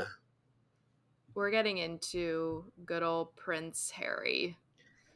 [1.34, 4.56] We're getting into good old Prince Harry.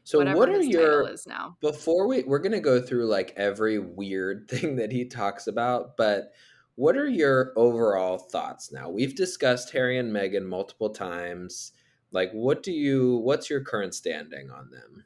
[0.08, 1.58] So whatever what are your is now.
[1.60, 6.32] before we we're gonna go through like every weird thing that he talks about, but
[6.76, 8.88] what are your overall thoughts now?
[8.88, 11.72] We've discussed Harry and Meghan multiple times.
[12.10, 15.04] Like, what do you, what's your current standing on them?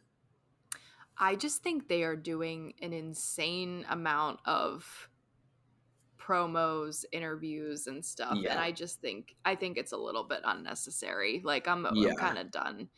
[1.19, 5.09] I just think they are doing an insane amount of
[6.17, 8.37] promos, interviews, and stuff.
[8.37, 8.53] Yeah.
[8.53, 11.41] And I just think I think it's a little bit unnecessary.
[11.43, 12.11] Like I'm, Yeah.
[12.11, 12.89] I'm kind of done.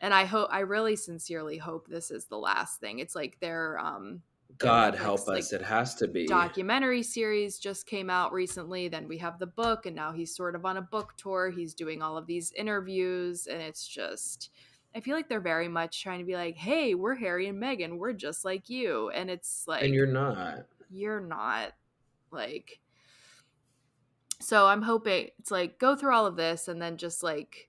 [0.00, 2.98] And I hope I really sincerely hope this is the last thing.
[2.98, 5.52] It's like their um their God Netflix, help like, us.
[5.52, 6.26] It has to be.
[6.26, 8.88] documentary series just came out recently.
[8.88, 11.50] Then we have the book, and now he's sort of on a book tour.
[11.50, 14.50] He's doing all of these interviews, and it's just,
[14.94, 17.98] I feel like they're very much trying to be like, hey, we're Harry and Meghan.
[17.98, 19.10] We're just like you.
[19.10, 20.66] And it's like, and you're not.
[20.90, 21.72] you're not.
[22.30, 22.80] Like,
[24.40, 27.68] so I'm hoping it's like go through all of this and then just like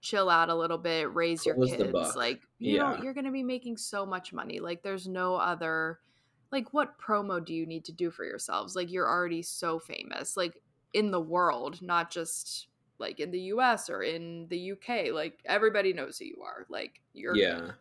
[0.00, 2.16] chill out a little bit, raise your Close kids.
[2.16, 3.02] Like, you know, Yeah.
[3.02, 4.60] you're going to be making so much money.
[4.60, 5.98] Like, there's no other,
[6.52, 8.76] like, what promo do you need to do for yourselves?
[8.76, 10.60] Like, you're already so famous, like,
[10.94, 12.68] in the world, not just
[13.00, 15.12] like in the US or in the UK.
[15.12, 16.66] Like, everybody knows who you are.
[16.68, 17.72] Like, you're, Yeah.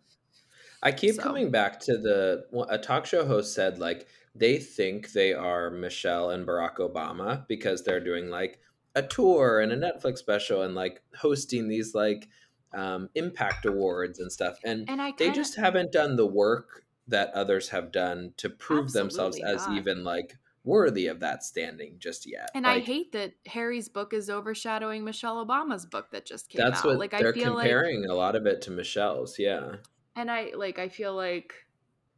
[0.84, 5.12] I keep So- coming back to the a talk show host said like they think
[5.13, 8.60] they are Michelle and Barack Obama because they're doing like
[8.97, 12.27] a tour and a Netflix special and like hosting these like
[12.73, 17.31] um, impact awards and stuff and and I they just haven't done the work that
[17.33, 19.77] others have done to prove themselves Absolutely as not.
[19.77, 22.49] even like worthy of that standing just yet.
[22.53, 26.71] And I hate that Harry's book is overshadowing Michelle Obama's book that just came out.
[26.71, 26.88] that's out.
[26.88, 29.39] what like they're I feel like comparing a lot of it to Michelle's.
[29.39, 29.75] Yeah,
[30.15, 31.53] and I like I feel like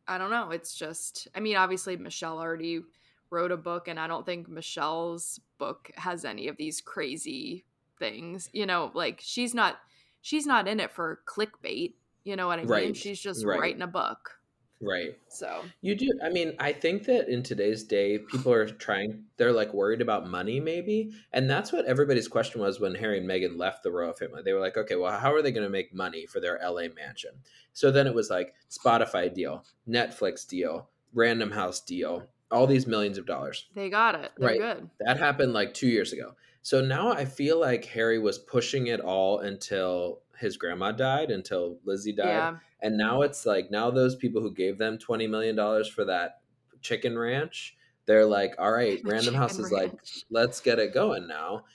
[0.07, 2.81] I don't know, it's just I mean obviously Michelle already
[3.29, 7.65] wrote a book and I don't think Michelle's book has any of these crazy
[7.99, 8.49] things.
[8.53, 9.77] You know, like she's not
[10.21, 12.69] she's not in it for clickbait, you know what I mean?
[12.69, 13.59] Right, She's just right.
[13.59, 14.39] writing a book.
[14.81, 15.17] right.
[15.27, 16.07] So, You do.
[16.23, 20.29] I mean, I think that in today's day, people are trying, they're like worried about
[20.29, 21.11] money, maybe.
[21.33, 24.41] And that's what everybody's question was when Harry and Meghan left the royal family.
[24.43, 26.87] They were like, okay, well, how are they going to make money for their LA
[26.95, 27.31] mansion?
[27.73, 33.17] So then it was like Spotify deal, Netflix deal, Random House deal, all these millions
[33.17, 33.67] of dollars.
[33.75, 34.31] they got it.
[34.37, 34.59] They're Right.
[34.59, 34.89] good.
[34.99, 36.35] That happened like two years ago.
[36.61, 41.79] So now I feel like Harry was pushing it all until his grandma died, until
[41.85, 42.25] Lizzie died.
[42.27, 42.57] Yeah.
[42.81, 46.41] And now it's like now those people who gave them twenty million dollars for that
[46.81, 49.91] chicken ranch, they're like, all right, The Random House is like,
[50.29, 51.65] let's get it going now.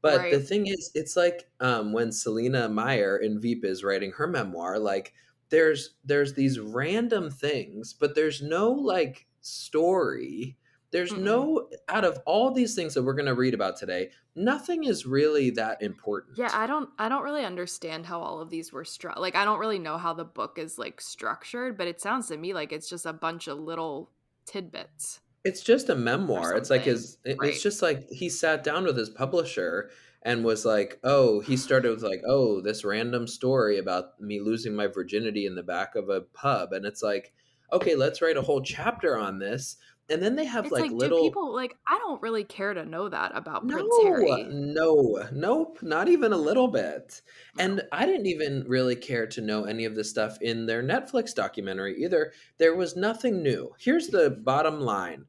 [0.00, 4.26] But the thing is, it's like um, when Selina Meyer in Veep is writing her
[4.26, 5.14] memoir, like
[5.48, 10.56] there's there's these random things, but there's no like story.
[10.90, 11.22] There's Mm-mm.
[11.22, 11.74] no mm-hmm.
[11.96, 15.82] out of all these things that we're gonna read about today, nothing is really that
[15.82, 16.38] important.
[16.38, 19.18] Yeah, I don't I don't really understand how all of these were struck.
[19.18, 22.36] Like I don't really know how the book is like structured, but it sounds to
[22.36, 24.10] me like it's just a bunch of little
[24.46, 25.20] tidbits.
[25.44, 26.54] It's just a memoir.
[26.54, 27.18] It's like his.
[27.24, 27.50] it- right.
[27.50, 29.90] It's just like he sat down with his publisher
[30.22, 34.74] and was like, "Oh," he started with like, "Oh, this random story about me losing
[34.74, 37.34] my virginity in the back of a pub," and it's like,
[37.74, 39.76] "Okay, let's write a whole chapter on this."
[40.10, 41.22] And then they have It's like, like, little.
[41.22, 44.44] people like I don't really care to know that about no, Prince Harry.
[44.50, 47.22] no, nope, not even a little bit.
[47.58, 51.34] And I didn't even really care to know any of the stuff in their Netflix
[51.34, 52.32] documentary either.
[52.58, 53.72] There was nothing new.
[53.78, 55.24] Here's the bottom line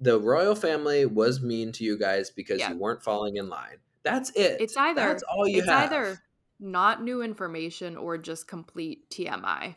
[0.00, 2.70] the royal family was mean to you guys because Yeah.
[2.72, 3.78] you weren't falling in line.
[4.04, 4.60] That's it.
[4.60, 5.92] It's either That's all you it's have.
[5.92, 6.22] either
[6.60, 9.76] not new information or just complete TMI.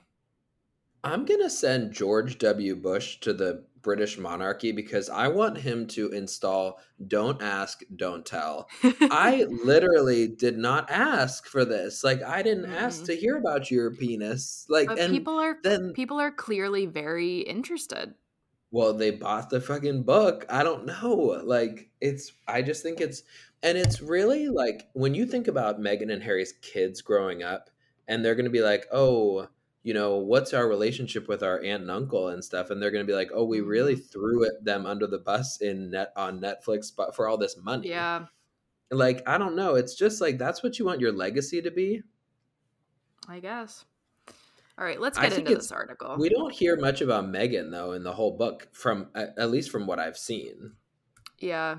[1.04, 2.76] I'm going to send George W.
[2.76, 8.70] Bush to the British monarchy because I want him to install Don't Ask, Don't Tell.
[8.84, 12.04] I literally did not ask for this.
[12.04, 13.06] Like I didn't ask Mm-mm.
[13.08, 14.68] to hear about your penis.
[14.70, 18.14] Like but and people are then people are clearly very interested.
[18.70, 20.46] well they bought the fucking book.
[20.50, 21.42] I don't know.
[21.44, 23.24] Like it's I just think it's
[23.64, 27.70] and it's really like when you think about Meghan and Harry's kids growing up
[28.08, 29.48] and they're going to be like, "Oh,
[29.84, 33.06] you know, what's our relationship with our aunt and uncle and stuff?" And they're going
[33.06, 34.06] to be like, "Oh, we really Mm-hmm.
[34.12, 37.90] threw it, them under the bus in net on Netflix but for all this money."
[37.90, 38.26] Yeah,
[38.92, 39.76] Like, I don't know.
[39.76, 42.02] It's just like that's what you want your legacy to be.
[43.28, 43.86] I guess.
[44.78, 46.16] All right, let's get into this article.
[46.18, 49.86] We don't hear much about Meghan though in the whole book from at least from
[49.86, 50.74] what I've seen.
[51.38, 51.78] Yeah.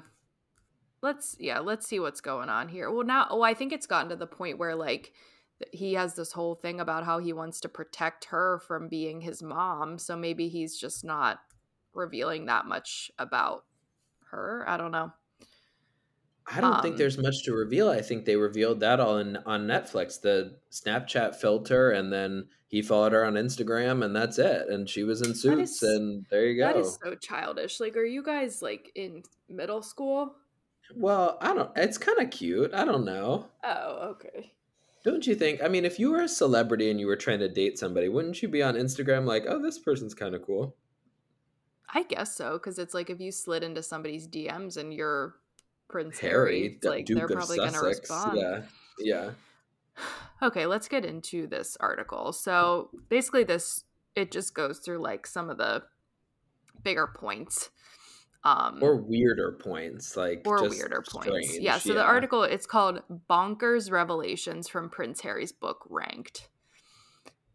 [1.02, 2.90] Let's yeah, let's see what's going on here.
[2.90, 5.12] Well, now oh, I think it's gotten to the point where like
[5.72, 9.42] he has this whole thing about how he wants to protect her from being his
[9.42, 11.40] mom, so maybe he's just not
[11.94, 13.64] revealing that much about
[14.30, 14.64] her.
[14.66, 15.12] I don't know.
[16.46, 17.88] I don't think Um, there's much to reveal.
[17.88, 22.82] I think they revealed that all in on Netflix, the Snapchat filter, and then he
[22.82, 24.68] followed her on Instagram and that's it.
[24.68, 26.66] And she was in suits is- and there you go.
[26.66, 27.78] That is so childish.
[27.78, 30.34] Like, are you guys like in middle school?
[30.96, 32.74] well, I don't it's kind of cute.
[32.74, 33.46] I don't know.
[33.62, 34.52] Oh, okay.
[35.04, 35.62] Don't you think?
[35.62, 38.40] I mean, if you were a celebrity and you were trying to date somebody, wouldn't
[38.42, 40.76] you be on Instagram like, "Oh, this person's kind of cool."
[41.92, 45.34] I guess so, because it's like if you slid into somebody's DMs and you're
[45.88, 48.00] Prince Harry, Harry, like Duke they're probably gonna Sussex.
[48.00, 48.38] respond.
[48.38, 48.62] Yeah.
[48.98, 49.30] Yeah.
[50.42, 52.32] Okay, let's get into this article.
[52.32, 53.84] So basically, this
[54.16, 55.84] it just goes through like some of the
[56.82, 57.70] bigger points.
[58.44, 61.28] Um, Or weirder points, like or weirder points.
[61.28, 66.48] strange, Yeah, so the article it's called Bonkers Revelations from Prince Harry's book Ranked.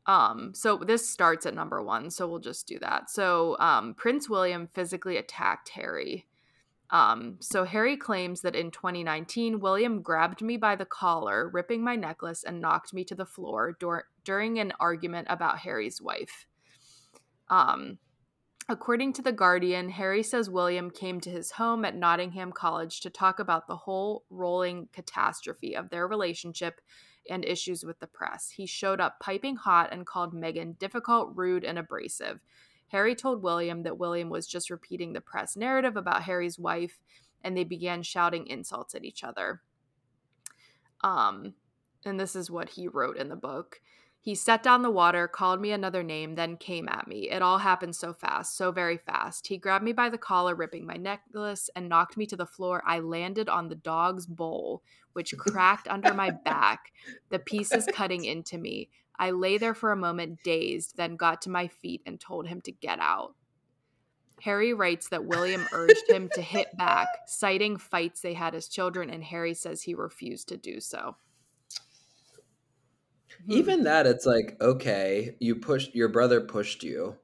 [0.05, 3.09] Um, so this starts at number one, so we'll just do that.
[3.09, 6.25] So um, Prince William physically attacked Harry.
[6.89, 11.97] Um, so Harry claims that in 2019, William grabbed me by the collar, ripping my
[11.97, 16.45] necklace, and knocked me to the floor dur- during an argument about Harry's wife.
[17.49, 17.97] Um,
[18.69, 23.09] According to The Guardian, Harry says William came to his home at Nottingham Cottage to
[23.09, 26.81] talk about the whole rolling catastrophe of their relationship
[27.29, 28.49] and issues with the press.
[28.49, 32.41] He showed up piping hot and called Meghan difficult, rude, and abrasive.
[32.89, 36.99] Harry told William that William was just repeating the press narrative about Harry's wife,
[37.45, 39.61] and they began shouting insults at each other.
[41.01, 41.53] Um,
[42.05, 43.79] and this is what he wrote in the book.
[44.27, 47.29] He set down the water, called me another name, then came at me.
[47.29, 49.47] It all happened so fast, so very fast.
[49.47, 52.83] He grabbed me by the collar, ripping my necklace, and knocked me to the floor.
[52.85, 56.91] I landed on the dog's bowl, which cracked under my back,
[57.29, 58.89] the pieces cutting into me.
[59.17, 62.59] I lay there for a moment, dazed, then got to my feet and told him
[62.63, 63.33] to get out.
[64.41, 69.09] Harry writes that William urged him to hit back, citing fights they had as children,
[69.09, 71.15] and Harry says he refused to do so.
[73.45, 73.51] Hmm.
[73.51, 77.17] Even that, it's like, okay, you pushed your brother pushed you.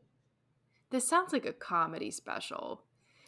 [0.89, 2.83] This sounds like a comedy special.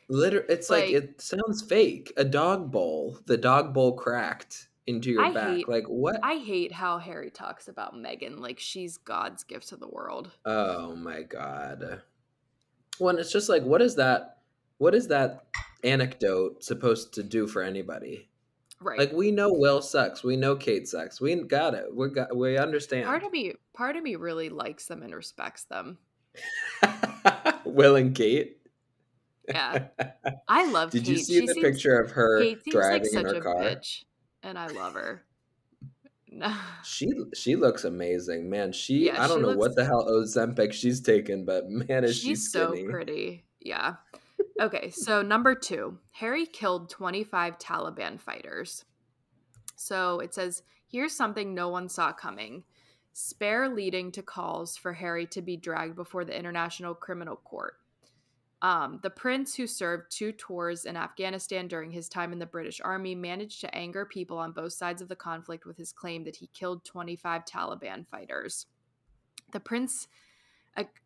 [0.07, 2.13] Liter it's like, Like- it sounds fake.
[2.17, 3.19] A dog bowl.
[3.25, 5.47] The dog bowl cracked into your I back.
[5.57, 6.19] hate- like what?
[6.21, 10.31] I hate how Harry talks about Meghan like she's God's gift to the world.
[10.45, 12.03] Oh my god.
[12.99, 14.37] Well, and it's just like, what is that?
[14.77, 15.45] What is that
[15.83, 18.29] anecdote supposed to do for anybody?
[18.81, 18.99] Right.
[18.99, 20.23] Like we know Will sucks.
[20.23, 21.19] We know Kate sucks.
[21.21, 21.85] We got it.
[21.93, 22.35] We got.
[22.35, 23.05] We understand.
[23.05, 25.97] part of me part of me really likes them and respects them.
[27.65, 28.57] Will and Kate.
[29.47, 29.85] Yeah.
[30.47, 31.11] I love Did Kate.
[31.13, 33.55] you see She the seems- picture of her driving like in her car?
[33.55, 34.03] bitch.
[34.43, 35.23] And I love her.
[36.29, 36.53] No.
[36.83, 38.71] She she looks amazing, man.
[38.73, 42.03] She Yeah, I don't she know looks- what the hell Ozempic she's taken, but man,
[42.03, 43.45] is she She's so pretty.
[43.61, 43.95] Yeah.
[44.59, 48.85] Okay, so number two, Harry killed 25 Taliban fighters.
[49.75, 52.63] So it says, here's something no one saw coming.
[53.11, 57.75] Spare leading to calls for Harry to be dragged before the International Criminal Court.
[58.61, 62.79] Um, the prince, who served two tours in Afghanistan during his time in the British
[62.81, 66.37] Army, managed to anger people on both sides of the conflict with his claim that
[66.37, 68.67] he killed 25 Taliban fighters.
[69.51, 70.07] The prince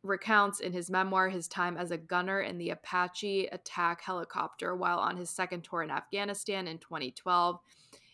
[0.03, 4.99] recounts in his memoir his time as a gunner in the Apache attack helicopter while
[4.99, 7.59] on his second tour in Afghanistan in 2012.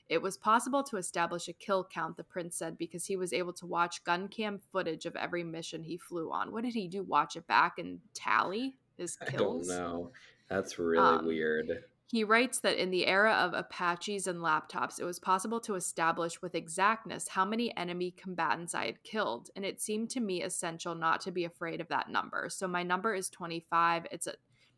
[0.07, 3.53] It was possible to establish a kill count, the prince said, because he was able
[3.53, 6.51] to watch gun cam footage of every mission he flew on.
[6.51, 7.01] What did he do?
[7.01, 9.69] Watch it back and tally his kills?
[9.69, 10.11] I don't know.
[10.47, 11.85] That's really Um, weird.
[12.07, 16.39] He writes that in the era of Apaches and laptops, it was possible to establish
[16.39, 20.93] with exactness how many enemy combatants I had killed, and it seemed to me essential
[20.93, 22.47] not to be afraid of that number.
[22.49, 24.05] So my number is 25.
[24.11, 24.35] It's a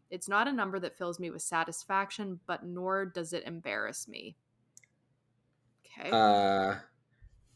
[0.10, 4.38] it's not a number that fills me with satisfaction, but nor does it embarrass me.
[5.86, 6.10] Okay.
[6.12, 6.76] Uh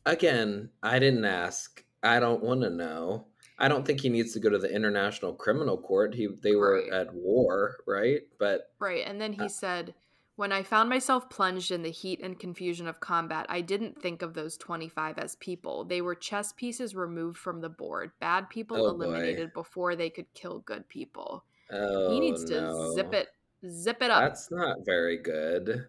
[0.06, 1.84] again, I didn't ask.
[2.04, 3.28] I don't want to know.
[3.62, 6.14] I don't think he needs to go to the International Criminal Court.
[6.16, 6.92] He they were Right.
[6.92, 8.22] at war, right?
[8.40, 9.06] But Right.
[9.06, 9.94] And then he Uh, said,
[10.38, 14.22] When I found myself plunged in the heat and confusion of combat, I didn't think
[14.24, 15.84] of those 25 as people.
[15.86, 19.04] They were chess pieces removed from the board, bad people Oh, boy.
[19.06, 21.46] eliminated before they could kill good people.
[21.72, 22.94] oh, he needs to no.
[22.96, 23.28] zip it,
[23.70, 24.22] zip it up.
[24.24, 25.88] That's not very good.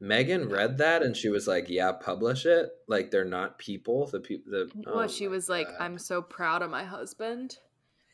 [0.00, 2.70] Meghan read that and she was like, "Yeah, publish it.
[2.86, 4.06] Like they're not people.
[4.06, 4.52] The people.
[4.52, 7.58] The well, oh she my was like, I'm so proud of my husband.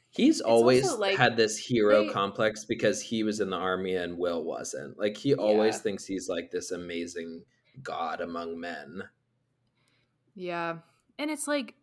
[0.08, 4.16] He's always like, had this hero they- complex because he was in the army and
[4.16, 4.98] Will wasn't.
[4.98, 5.80] Like he always Yeah.
[5.80, 7.42] thinks he's like this amazing
[7.82, 9.02] god among men.
[10.34, 10.78] Yeah.
[11.18, 11.74] And it's like,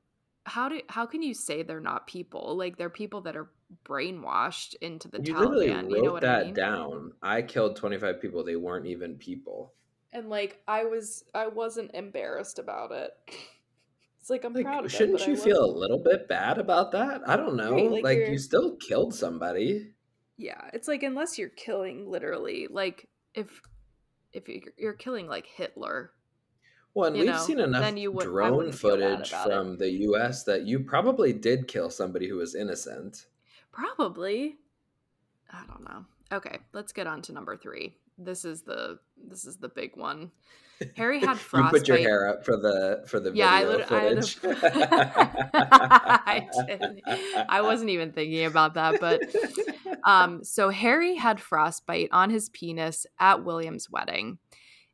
[0.45, 2.57] how do how can you say they're not people?
[2.57, 3.49] Like they're people that are
[3.85, 5.83] brainwashed into the you literally Taliban.
[5.83, 6.53] wrote You know that I mean?
[6.53, 7.11] down.
[7.21, 8.43] I killed 25 people.
[8.43, 9.73] They weren't even people.
[10.13, 13.11] And like i was i wasn't embarrassed about it
[14.19, 16.91] It's like I'm Like, proud of shouldn't but you feel a little bit bad about
[16.91, 17.21] that?
[17.27, 17.71] I don't know.
[17.73, 19.93] Right, like like you're- still killed somebody.
[20.37, 23.49] Yeah, it's like unless you're killing literally, like if
[24.31, 26.11] if you're, you're killing like Hitler,
[26.93, 29.49] Well, and we've know, seen enough you would- drone wouldn't feel bad footage about it.
[29.49, 33.25] from the US that you probably did kill somebody who was innocent.
[33.71, 34.57] probably.
[35.51, 36.05] I don't know.
[36.31, 37.95] Okay, let's get on to number three.
[38.17, 40.31] This is the this is the big one.
[40.95, 43.87] Harry had You put your hair up for the for the Yeah, I video I
[43.87, 44.37] footage.
[45.53, 47.01] I didn't.
[47.49, 49.21] I wasn't even thinking about that, but
[50.03, 54.39] Um, so Harry had frostbite on his penis at William's wedding.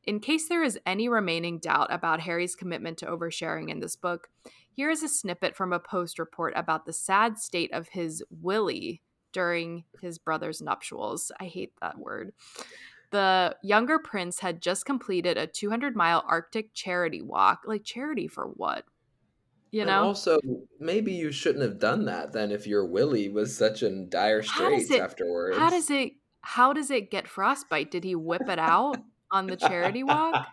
[0.05, 4.29] In case there is any remaining doubt about Harry's commitment to oversharing in this book,
[4.71, 9.01] here is a snippet from a post report about the sad state of his Willie
[9.33, 11.31] during his brother's nuptials.
[11.39, 12.31] I hate that word.
[13.11, 17.61] The younger prince had just completed a 200 mile Arctic charity walk.
[17.65, 18.83] Like, charity for what?
[19.71, 20.03] You And know?
[20.03, 20.39] also,
[20.79, 24.65] maybe you shouldn't have done that then if your Willie was such in dire How
[24.65, 25.57] straits it- afterwards.
[25.57, 27.91] How does it how does it get frostbite?
[27.91, 28.97] Did he whip it out
[29.31, 30.47] on the charity walk?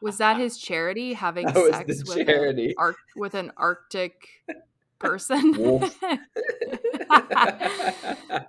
[0.00, 2.74] Was that his charity having That sex with charity.
[2.76, 4.14] Arc with an Arctic
[4.98, 5.54] person?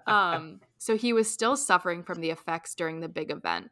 [0.08, 3.72] Um, so he was still suffering from the effects during the big event.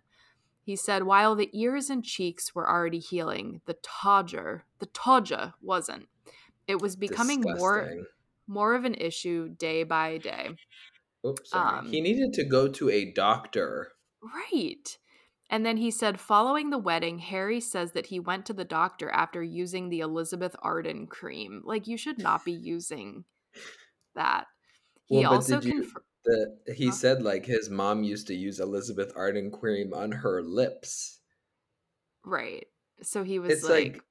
[0.63, 6.07] He said while the ears and cheeks were already healing, the todger, the todger wasn't.
[6.67, 8.05] It was becoming more Disgusting.
[8.47, 10.51] more of an issue day by day.
[11.27, 13.91] Oops, um, he needed to go to a doctor.
[14.23, 14.97] Right.
[15.49, 19.09] And then he said, following the wedding, Harry says that he went to the doctor
[19.09, 21.61] after using the Elizabeth Arden cream.
[21.65, 23.25] Like, you should not be using
[24.15, 24.45] that.
[25.07, 26.91] He Well, also did you- conf- The, he Huh?
[26.91, 31.19] said like his mom used to use Elizabeth Arden cream on her lips.
[32.25, 32.67] right.
[33.01, 34.03] So he was It's like, like,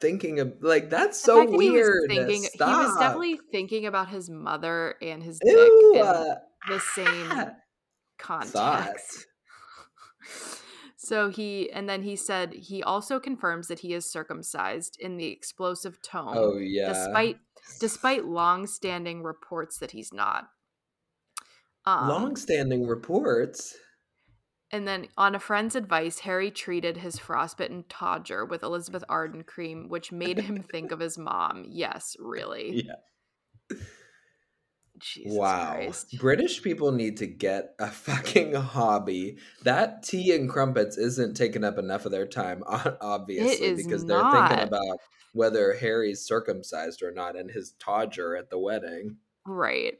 [0.00, 2.08] thinking of like that's so that he was weird.
[2.08, 6.34] thinking, he was definitely thinking about his mother and his dick Ew, in uh,
[6.68, 7.50] the same ah,
[8.18, 8.52] context.
[8.52, 8.96] thought.
[10.96, 15.26] So he, and then he said he also confirms that he is circumcised in the
[15.32, 16.34] explosive tone.
[16.36, 16.92] Oh yeah.
[16.92, 17.38] despite
[17.80, 20.48] despite long-standing reports that he's not.
[21.84, 23.76] Um, long-standing reports.
[24.70, 29.88] and then, on a friend's advice, Harry treated his frostbitten todger with Elizabeth Arden cream,
[29.88, 31.64] which made him think of his mom.
[31.68, 32.84] Yes, really.
[32.86, 33.78] Yeah.
[35.02, 35.74] Jesus wow.
[35.74, 36.18] Christ.
[36.18, 39.38] British people need to get a fucking hobby.
[39.64, 44.30] That tea and crumpets isn't taking up enough of their time, obviously, is because they're
[44.30, 44.98] thinking about
[45.32, 49.16] whether Harry's circumcised or not and his todger at the wedding.
[49.44, 49.98] Right.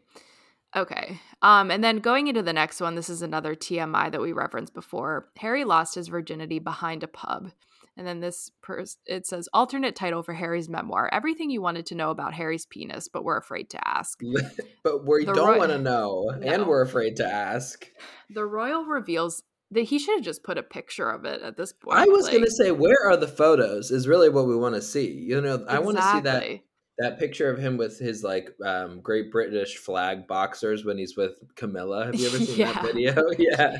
[0.75, 1.21] Okay.
[1.43, 4.73] Um, and then going into the next one, this is another TMI that we referenced
[4.75, 5.29] before.
[5.39, 7.51] Harry lost his virginity behind a pub.
[7.95, 11.95] And then this pers- it says alternate title for Harry's memoir: Everything you wanted to
[11.95, 14.19] know about Harry's penis, but were afraid to ask.
[14.83, 16.51] but we The don't Roy- want to know, No.
[16.53, 17.87] and we're afraid to ask.
[18.31, 19.43] The royal reveals
[19.73, 21.99] that he should have just put a picture of it at this point.
[21.99, 23.91] I was like- gonna say, where are the photos?
[23.91, 25.11] Is really what we want to see.
[25.13, 26.63] You know, I want to see that Exactly.
[26.99, 31.33] That picture of him with his like um, Great British flag boxers when he's with
[31.57, 32.07] Camilla.
[32.07, 32.73] Have you ever seen Yeah.
[32.73, 33.25] that video?
[33.39, 33.79] Yeah.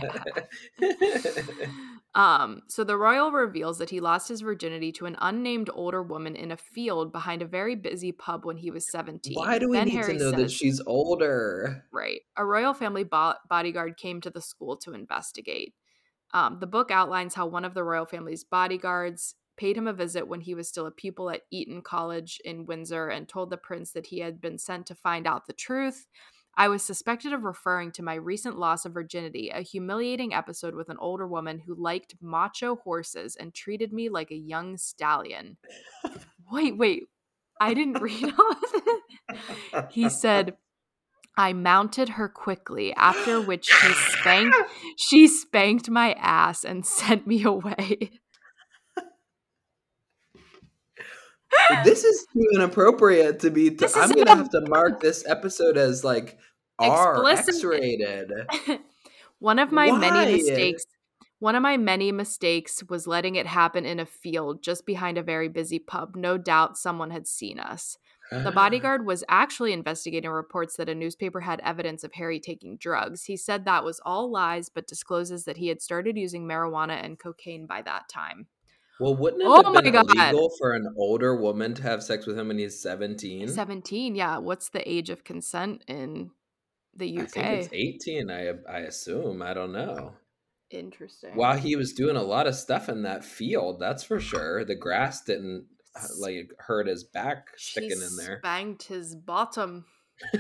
[2.15, 6.37] Um, so the royal reveals that he lost his virginity to an unnamed older woman
[6.37, 9.35] in a field behind a very busy pub when he was 17.
[9.35, 11.87] Why do we Then need Harry to know that she's older?
[11.91, 12.21] Right.
[12.37, 15.73] A royal family bo- bodyguard came to the school to investigate.
[16.35, 20.27] Um, the book outlines how one of the royal family's bodyguards paid him a visit
[20.27, 23.93] when he was still a pupil at Eton College in Windsor and told the prince
[23.93, 26.07] that he had been sent to find out the truth.
[26.55, 30.91] I was suspected of referring to my recent loss of virginity, a humiliating episode with
[30.91, 35.57] an older woman who liked macho horses and treated me like a young stallion.
[36.53, 37.05] wait, wait.
[37.61, 39.87] I didn't read all of it.
[39.91, 40.57] He said,
[41.37, 44.57] I mounted her quickly, after which she spanked
[44.99, 48.11] she spanked my ass and sent me away.
[51.85, 53.69] This is too inappropriate to be.
[53.69, 56.39] I'm gonna inap- have to mark this episode as like
[56.79, 58.33] R X-rated.
[59.39, 59.99] one of my Why?
[59.99, 60.85] many mistakes
[61.43, 65.25] one of my many mistakes was letting it happen in a field just behind a
[65.25, 66.15] very busy pub.
[66.15, 67.99] No doubt someone had seen us.
[68.31, 68.53] The ah.
[68.53, 73.25] bodyguard was actually investigating reports that a newspaper had evidence of Harry taking drugs.
[73.25, 77.19] He said that was all lies, but discloses that he had started using marijuana and
[77.19, 78.47] cocaine by that time.
[79.01, 82.39] Well, wouldn't it Oh have been illegal for an older woman to have sex with
[82.39, 83.49] him when he's 17?
[83.49, 84.39] 17, yeah.
[84.39, 86.31] What's the age of consent in
[86.95, 87.31] the I UK?
[87.31, 89.43] think it's 18, I I assume.
[89.43, 90.13] I don't know.
[90.71, 91.35] Interesting.
[91.35, 94.65] While he was doing a lot of stuff in that field, that's for sure.
[94.65, 98.41] The grass didn't uh, like hurt his back She sticking in there.
[98.43, 99.85] Banged his bottom.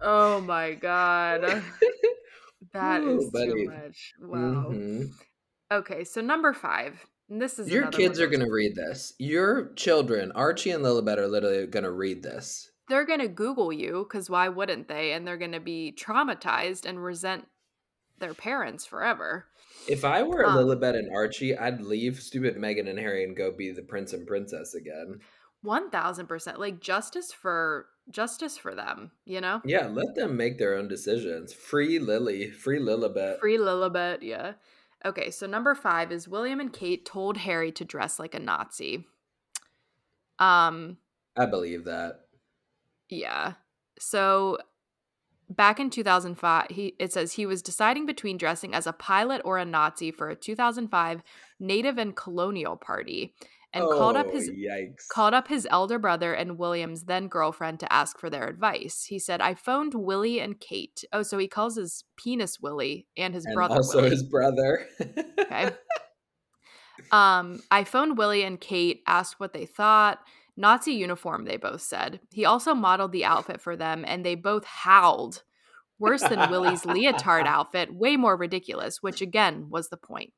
[0.00, 1.62] oh my god.
[2.76, 3.52] That Ooh, is buddy.
[3.52, 4.12] too much.
[4.20, 4.70] Wow.
[4.70, 5.10] Mhm.
[5.72, 7.06] Okay, so number five.
[7.28, 9.14] And this is Your kids are gonna read this.
[9.18, 12.70] Your children, Archie and Lilibet, are literally gonna read this.
[12.88, 15.12] They're gonna Google you because why wouldn't they?
[15.12, 17.46] And they're gonna be traumatized and resent
[18.18, 19.46] their parents forever.
[19.88, 23.50] If I were Um, Lilibet and Archie, I'd leave stupid Meghan and Harry and go
[23.50, 25.20] be the prince and princess again.
[25.66, 26.60] One thousand percent.
[26.60, 29.60] Like justice for justice for them, you know?
[29.64, 31.52] Yeah, let them make their own decisions.
[31.52, 33.40] Free Lily, free Lilibet.
[33.40, 34.52] Free Lilibet, yeah.
[35.04, 39.06] Okay, so number five is William and Kate told Harry to dress like a Nazi.
[40.38, 40.98] Um,
[41.36, 42.20] I believe that.
[43.08, 43.54] yeah.
[43.98, 44.58] So
[45.48, 49.58] back in 2005, he it says he was deciding between dressing as a pilot or
[49.58, 51.22] a Nazi for a 2005
[51.58, 53.34] Native and Colonial Party
[53.72, 55.06] and called up Oh, his yikes.
[55.10, 59.04] called up his elder brother and William's then girlfriend to ask for their advice.
[59.04, 63.34] He said, "I phoned Willie and Kate." Oh, so he calls his penis Willie and
[63.34, 64.10] his and brother also Willie.
[64.10, 64.86] his brother.
[65.38, 65.70] Okay.
[67.12, 70.18] Um, I phoned Willie and Kate, asked what they thought.
[70.56, 72.20] Nazi uniform, they both said.
[72.32, 75.42] He also modeled the outfit for them, and they both howled.
[75.98, 80.32] Worse than Willie's leotard outfit, way more ridiculous, which again was the point.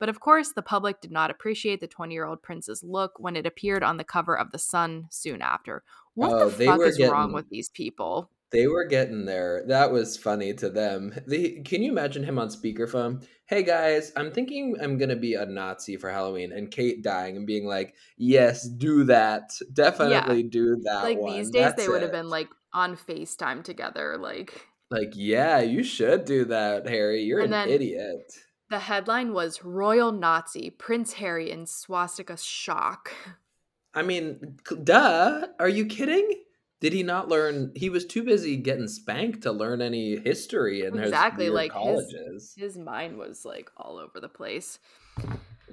[0.00, 3.36] But of course, the public did not appreciate the 20 year old prince's look when
[3.36, 5.84] it appeared on the cover of The Sun soon after.
[6.14, 8.30] What Oh, the fuck is wrong with these people?
[8.50, 9.64] They were getting there.
[9.66, 11.12] That was funny to them.
[11.26, 13.26] They, can you imagine him on speakerphone?
[13.46, 17.46] Hey guys, I'm thinking I'm gonna be a Nazi for Halloween, and Kate dying and
[17.46, 19.50] being like, "Yes, do that.
[19.72, 21.32] Definitely do that." Like one.
[21.36, 24.68] these days, That's they would have been like on FaceTime together, like.
[24.90, 27.22] Like, "Yeah, you should do that, Harry.
[27.22, 28.32] You're And an idiot."
[28.70, 33.12] The headline was Royal Nazi, Prince Harry in swastika shock.
[33.94, 35.46] I mean, duh.
[35.60, 36.42] Are you kidding?
[36.80, 37.72] Did he not learn?
[37.76, 41.80] He was too busy getting spanked to learn any history in Exactly, his like, his-
[41.82, 42.54] colleges.
[42.56, 44.78] His mind was like all over the place.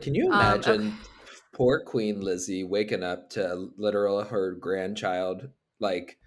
[0.02, 0.94] Can you Um, imagine
[1.54, 5.50] poor Queen Lizzie waking up to literal her grandchild
[5.80, 6.18] like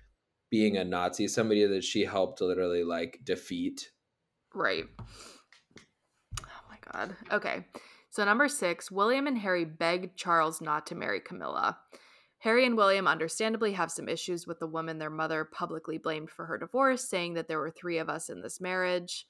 [0.54, 3.90] being a Nazi, somebody that she helped literally like defeat?
[4.54, 4.84] Right.
[5.00, 7.16] Oh my god.
[7.32, 7.64] Okay.
[8.08, 11.76] So number six, William and Harry begged Charles not to marry Camilla.
[12.38, 16.46] Harry and William understandably have some issues with the woman their mother publicly blamed for
[16.46, 19.26] her divorce, saying that there were three of us in this marriage.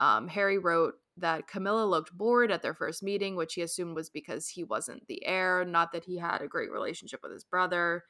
[0.00, 4.10] Um, Harry wrote that Camilla looked bored at their first meeting, which he assumed was
[4.10, 8.04] because he wasn't the heir, not that he had a great relationship with his brother.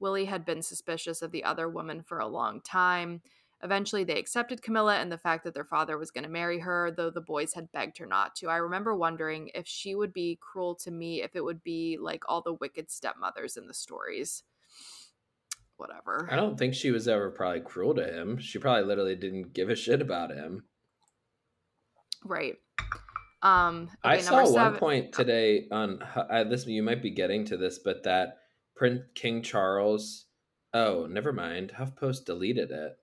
[0.00, 3.22] Willie had been suspicious of the other woman for a long time.
[3.62, 6.90] Eventually, they accepted Camilla and the fact that their father was going to marry her,
[6.90, 8.48] though the boys had begged her not to.
[8.48, 12.24] I remember wondering if she would be cruel to me, if it would be like
[12.28, 14.42] all the wicked stepmothers in the stories.
[15.78, 16.28] Whatever.
[16.30, 18.38] I don't think she was ever probably cruel to him.
[18.38, 20.64] She probably literally didn't give a shit about him.
[22.22, 22.56] Right.
[23.42, 26.66] Um, I saw number one point today on uh, this.
[26.66, 28.38] You might be getting to this, but that
[28.74, 30.26] Prince King Charles.
[30.72, 31.72] Oh, never mind.
[31.78, 32.96] HuffPost deleted it.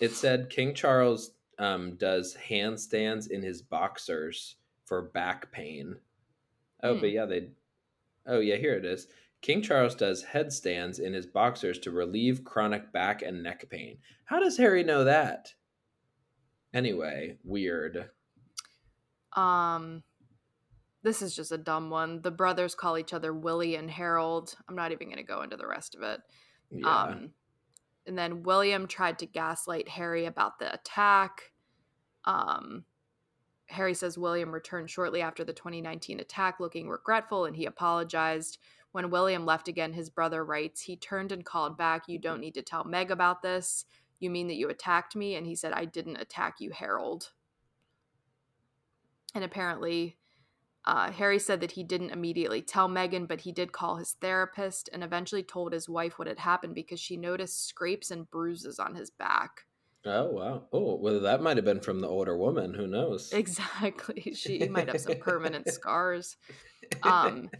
[0.00, 4.56] It said King Charles um, does handstands in his boxers
[4.86, 5.96] for back pain.
[6.82, 7.00] Oh, Hmm.
[7.00, 7.48] but yeah, they.
[8.26, 9.08] Oh yeah, here it is.
[9.40, 13.98] King Charles does headstands in his boxers to relieve chronic back and neck pain.
[14.24, 15.52] How does Harry know that?
[16.74, 18.10] Anyway, weird.
[19.34, 20.02] Um,
[21.08, 22.20] this is just a dumb one.
[22.20, 24.54] The brothers call each other Willie and Harold.
[24.68, 26.20] I'm not even going to go into the rest of it.
[26.70, 26.86] Yeah.
[26.86, 27.30] Um,
[28.06, 31.52] and then William tried to gaslight Harry about the attack.
[32.26, 32.84] Um,
[33.68, 38.58] Harry says William returned shortly after the 2019 attack looking regretful and he apologized.
[38.92, 42.54] When William left again, his brother writes, he turned and called back, You don't need
[42.54, 43.86] to tell Meg about this.
[44.20, 45.36] You mean that you attacked me?
[45.36, 47.30] And he said, I didn't attack you, Harold.
[49.34, 50.17] And apparently,
[50.88, 54.88] uh, Harry said that he didn't immediately tell Meghan, but he did call his therapist
[54.90, 58.94] and eventually told his wife what had happened because she noticed scrapes and bruises on
[58.94, 59.66] his back.
[60.06, 60.62] Oh wow!
[60.72, 62.72] Oh well, that might have been from the older woman.
[62.72, 63.30] Who knows?
[63.34, 64.32] Exactly.
[64.34, 66.38] She might have some permanent scars.
[67.02, 67.50] Um,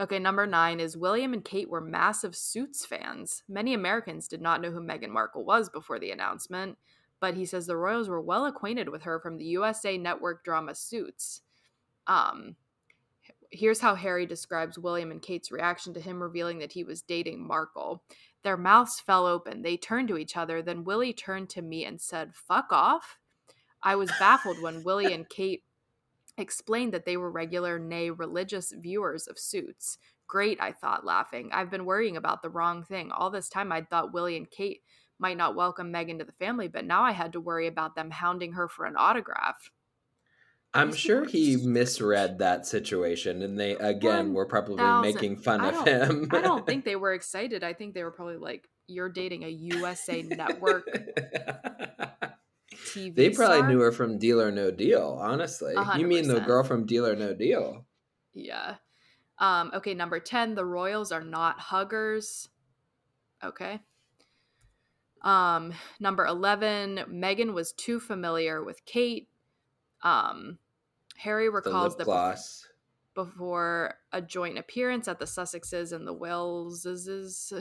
[0.00, 3.42] okay, number nine is William and Kate were massive Suits fans.
[3.50, 6.78] Many Americans did not know who Meghan Markle was before the announcement,
[7.20, 10.74] but he says the royals were well acquainted with her from the USA Network drama
[10.74, 11.42] Suits.
[12.06, 12.56] Um,
[13.52, 17.46] here's how Harry describes William and Kate's reaction to him revealing that he was dating
[17.46, 18.02] Markle.
[18.42, 19.62] Their mouths fell open.
[19.62, 20.62] They turned to each other.
[20.62, 23.18] Then Willie turned to me and said, Fuck off.
[23.82, 25.62] I was baffled when Willie and Kate
[26.38, 29.98] explained that they were regular, nay, religious viewers of suits.
[30.26, 31.50] Great, I thought, laughing.
[31.52, 33.10] I've been worrying about the wrong thing.
[33.12, 34.80] All this time I'd thought Willie and Kate
[35.18, 38.10] might not welcome Meghan to the family, but now I had to worry about them
[38.10, 39.70] hounding her for an autograph.
[40.74, 45.02] I'm sure he misread that situation, and they again were probably 1000.
[45.02, 46.28] making fun of him.
[46.30, 47.62] I don't think they were excited.
[47.62, 50.88] I think they were probably like, "You're dating a USA Network
[52.72, 53.68] TV." they probably star?
[53.68, 55.18] knew her from Deal or No Deal.
[55.20, 57.84] Honestly, A hundred you mean the girl from Deal or No Deal?
[58.32, 58.76] Yeah.
[59.38, 62.48] Um, okay, number 10, the Royals are not huggers.
[63.42, 63.80] Okay.
[65.22, 69.28] Um, number 11, Meghan was too familiar with Kate.
[70.02, 70.58] Um,
[71.18, 72.66] Harry The recalls lip that bef- gloss.
[73.14, 77.52] before a joint appearance at the Sussexes and the Wellses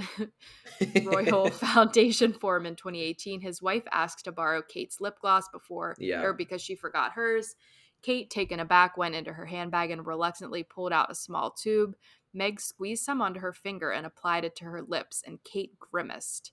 [1.06, 6.22] Royal Foundation Forum in 2018, his wife asked to borrow Kate's lip gloss before Yeah.
[6.24, 7.56] or because she forgot hers.
[8.02, 11.96] Kate, taken aback, went into her handbag and reluctantly pulled out a small tube.
[12.34, 16.52] Meg squeezed some onto her finger and applied it to her lips, and Kate grimaced.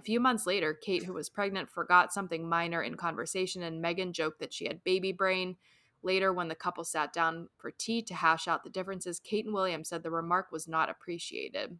[0.00, 4.12] A few months later, Kate, who was pregnant, forgot something minor in conversation, and Meghan
[4.12, 5.56] joked that she had baby brain.
[6.02, 9.52] Later, when the couple sat down for tea to hash out the differences, Kate and
[9.52, 11.78] William said the remark was not appreciated.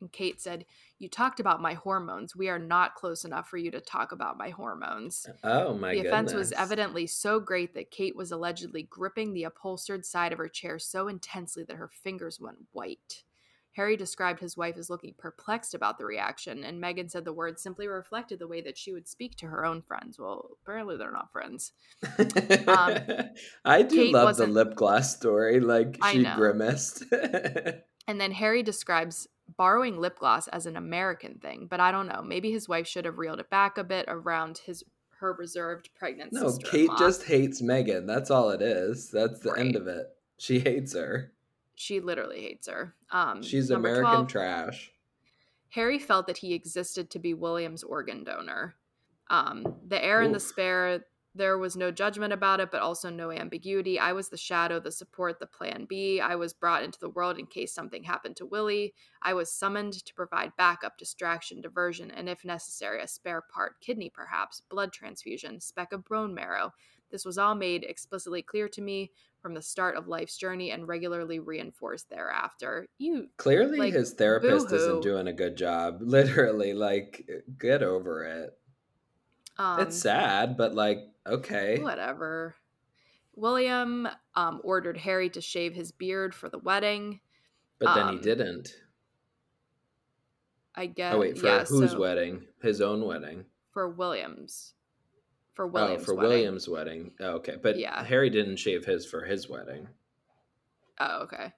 [0.00, 0.64] And Kate said,
[0.98, 2.34] You talked about my hormones.
[2.34, 5.28] We are not close enough for you to talk about my hormones.
[5.44, 5.90] Oh my goodness.
[5.90, 6.06] the goodness!
[6.06, 10.48] offense was evidently so great that Kate was allegedly gripping the upholstered side of her
[10.48, 13.24] chair so intensely that her fingers went white.
[13.76, 17.62] Harry described his wife as looking perplexed about the reaction, and Meghan said the words
[17.62, 20.18] simply reflected the way that she would speak to her own friends.
[20.18, 21.72] Well, apparently they're not friends.
[22.66, 22.98] Um,
[23.66, 25.60] I do Kate love the lip gloss story.
[25.60, 27.04] Like she grimaced.
[28.08, 32.22] And then Harry describes borrowing lip gloss as an American thing, but I don't know.
[32.22, 34.84] Maybe his wife should have reeled it back a bit around his
[35.18, 36.56] her reserved pregnant no.
[36.58, 38.06] Kate just hates Meghan.
[38.06, 39.10] That's all it is.
[39.10, 40.06] That's the end of it.
[40.38, 41.32] She hates her.
[41.76, 42.94] She literally hates her.
[43.10, 44.92] Um, She's American 12, trash.
[45.68, 48.76] Harry felt that he existed to be William's organ donor.
[49.28, 51.04] Um, the heir and the spare,
[51.34, 53.98] there was no judgment about it, but also no ambiguity.
[53.98, 56.18] I was the shadow, the support, the plan B.
[56.18, 58.94] I was brought into the world in case something happened to Willie.
[59.20, 64.08] I was summoned to provide backup, distraction, diversion, and if necessary, a spare part, kidney
[64.08, 66.72] perhaps, blood transfusion, speck of bone marrow.
[67.10, 69.10] This was all made explicitly clear to me
[69.46, 72.88] from the start of life's journey and regularly reinforced thereafter.
[72.98, 74.82] You Clearly, like, his therapist boo-hoo.
[74.82, 75.98] isn't doing a good job.
[76.00, 78.58] Literally, like, get over it.
[79.56, 81.78] um it's sad, but like, okay.
[81.78, 82.56] Whatever.
[83.36, 87.20] William um, ordered Harry to shave his beard for the wedding.
[87.78, 88.74] But then he um, didn't.
[90.74, 91.14] I guess.
[91.14, 92.42] Oh wait, for yeah, whose so wedding?
[92.62, 93.44] His own wedding.
[93.70, 94.74] For Williams.
[95.56, 96.04] For oh, Williams.
[96.04, 96.30] for wedding.
[96.30, 97.10] William's wedding.
[97.18, 98.04] Oh, okay, but Yeah.
[98.04, 99.88] Harry didn't shave his for his wedding.
[101.00, 101.52] Oh, okay.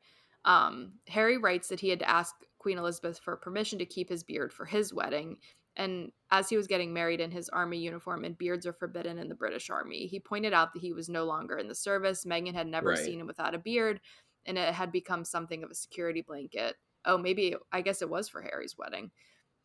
[0.44, 4.22] Um, Harry writes that he had to ask Queen Elizabeth for permission to keep his
[4.22, 5.38] beard for his wedding.
[5.76, 9.28] And as he was getting married in his army uniform, and beards are forbidden in
[9.28, 12.24] the British Army, he pointed out that he was no longer in the service.
[12.24, 12.98] Meghan had never Right.
[12.98, 14.00] seen him without a beard,
[14.46, 16.76] and it had become something of a security blanket.
[17.04, 19.10] Oh, maybe I guess it was for Harry's wedding.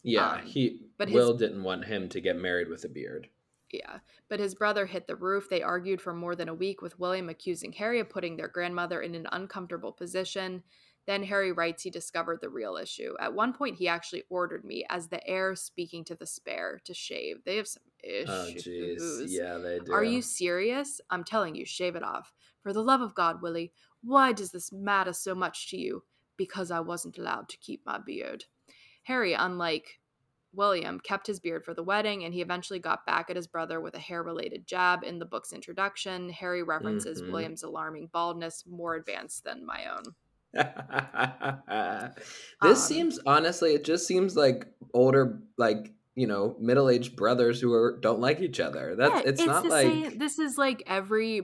[0.04, 3.30] Yeah, Um, he but his- Will didn't want him to get married with a beard.
[3.74, 4.00] Yeah,
[4.30, 5.50] but his brother hit the roof.
[5.50, 9.02] They argued for more than a week, with William accusing Harry of putting their grandmother
[9.02, 10.62] in an uncomfortable position.
[11.08, 13.16] Then Harry writes he discovered the real issue.
[13.20, 16.94] At one point, he actually ordered me, as the heir speaking to the spare, to
[16.94, 17.38] shave.
[17.46, 17.82] They have some
[18.28, 19.02] oh, issues.
[19.02, 19.26] Oh jeez.
[19.30, 19.92] Yeah, they do.
[19.92, 21.02] Are you serious?
[21.10, 22.32] I'm telling you, shave it off.
[22.62, 26.04] For the love of God, Willie, why does this matter so much to you?
[26.38, 28.46] Because I wasn't allowed to keep my beard.
[29.04, 30.00] Harry, unlike
[30.54, 33.82] William, kept his beard for the wedding, and he eventually got back at his brother
[33.82, 36.30] with a hair related jab in the book's introduction.
[36.30, 37.32] Harry references Mhm.
[37.32, 40.04] William's alarming baldness, more advanced than my own.
[42.62, 47.74] this Um, seems honestly, it just seems like older, like you know, middle-aged brothers who
[47.74, 48.96] are don't like each other.
[48.96, 51.42] That's Yeah, it's, not like same- this is like every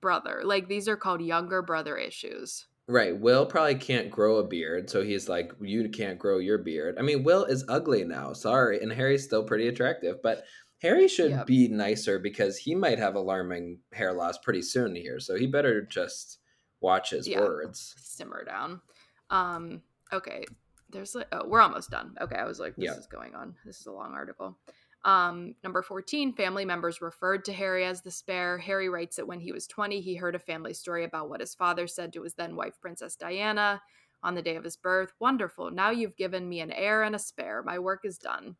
[0.00, 0.42] brother.
[0.44, 2.66] Like these are called younger brother issues.
[2.88, 3.16] Right.
[3.18, 6.96] Will probably can't grow a beard, so he's like, you can't grow your beard.
[6.98, 8.32] I mean, Will is ugly now.
[8.32, 10.44] Sorry, and Harry's still pretty attractive, but.
[10.80, 11.46] Harry should Yep.
[11.48, 15.18] be nicer because he might have alarming hair loss pretty soon here.
[15.18, 16.38] So he better just
[16.80, 17.40] watch his Yeah.
[17.40, 17.96] words.
[17.98, 18.80] simmer down.
[19.28, 19.82] Um,
[20.12, 20.44] okay,
[20.88, 22.14] there's like oh, we're almost done.
[22.20, 22.92] Okay, I was like, this Yeah.
[22.94, 23.56] is going on.
[23.64, 24.56] This is a long article.
[25.04, 28.58] Um, number 14, family members referred to Harry as the spare.
[28.58, 31.54] Harry writes that when he was 20, he heard a family story about what his
[31.54, 33.80] father said to his then wife, Princess Diana,
[34.22, 35.12] on the day of his birth.
[35.20, 35.70] Wonderful.
[35.70, 37.62] Now you've given me an heir and a spare.
[37.62, 38.56] My work is done.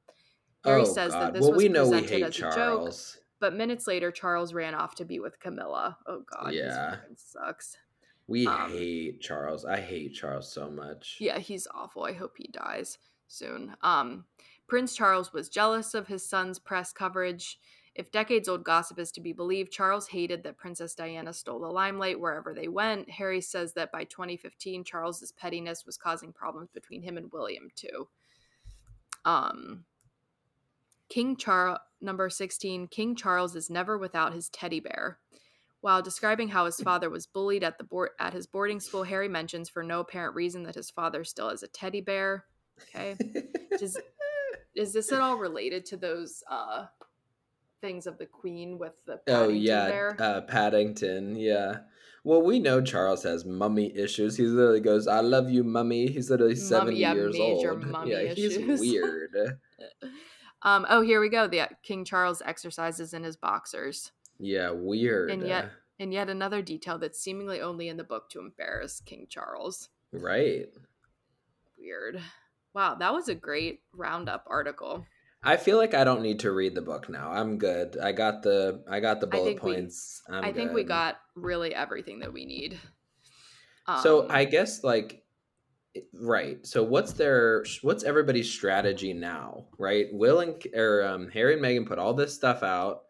[0.65, 2.95] Harry oh says that this well, was we know we presented hate as a joke.
[3.41, 5.97] But minutes later, Charles ran off to be with Camilla.
[6.07, 6.97] Oh God, Yeah.
[7.17, 7.77] sucks.
[8.27, 9.65] We Um, hate Charles.
[9.65, 11.17] I hate Charles so much.
[11.21, 12.05] Yeah, he's awful.
[12.05, 13.77] I hope he dies soon.
[13.83, 14.27] Um,
[14.69, 17.59] Prince Charles was jealous of his son's press coverage.
[17.95, 21.67] If decades old gossip is to be believed, Charles hated that Princess Diana stole the
[21.67, 23.11] limelight wherever they went.
[23.11, 28.09] Harry says that by 2015, Charles's pettiness was causing problems between him and William, too.
[29.25, 29.85] Um,
[31.09, 35.19] King Charles, number 16, King Charles is never without his teddy bear.
[35.81, 39.29] While describing how his father was bullied at the board at his boarding school, Harry
[39.29, 42.45] mentions for no apparent reason that his father still has a teddy bear.
[42.83, 43.17] Okay.
[43.79, 43.97] Does,
[44.79, 46.87] is this at all related to those uh
[47.81, 51.37] things of the queen with the oh yeah, uh, Paddington.
[51.37, 51.81] Yeah.
[52.25, 54.37] Well, we know Charles has mummy issues.
[54.37, 57.87] He literally goes, "I love you, mummy." He's literally Mummy- seventy yeah, years major old.
[57.91, 59.59] mummy yeah, he's weird.
[60.63, 61.47] um oh here we go.
[61.47, 64.13] The King Charles exercises in his boxers.
[64.39, 65.31] Yeah, weird.
[65.31, 69.27] And yet and yet another detail that's seemingly only in the book to embarrass King
[69.29, 69.89] Charles.
[70.13, 70.69] right.
[71.79, 72.21] Weird.
[72.75, 75.07] Wow, that was a great roundup article.
[75.43, 77.31] I feel like I don't need to read the book now.
[77.31, 77.97] I'm good.
[78.03, 80.23] I got the I got the I bullet think we- points.
[80.29, 82.79] I'm I think we got really everything that we need.
[84.03, 85.23] so Um, I guess like
[86.13, 86.65] right.
[86.67, 89.67] So what's their what's everybody's strategy now?
[89.79, 90.07] Right?
[90.13, 93.03] Will and or um, Harry and Meghan put all this stuff out.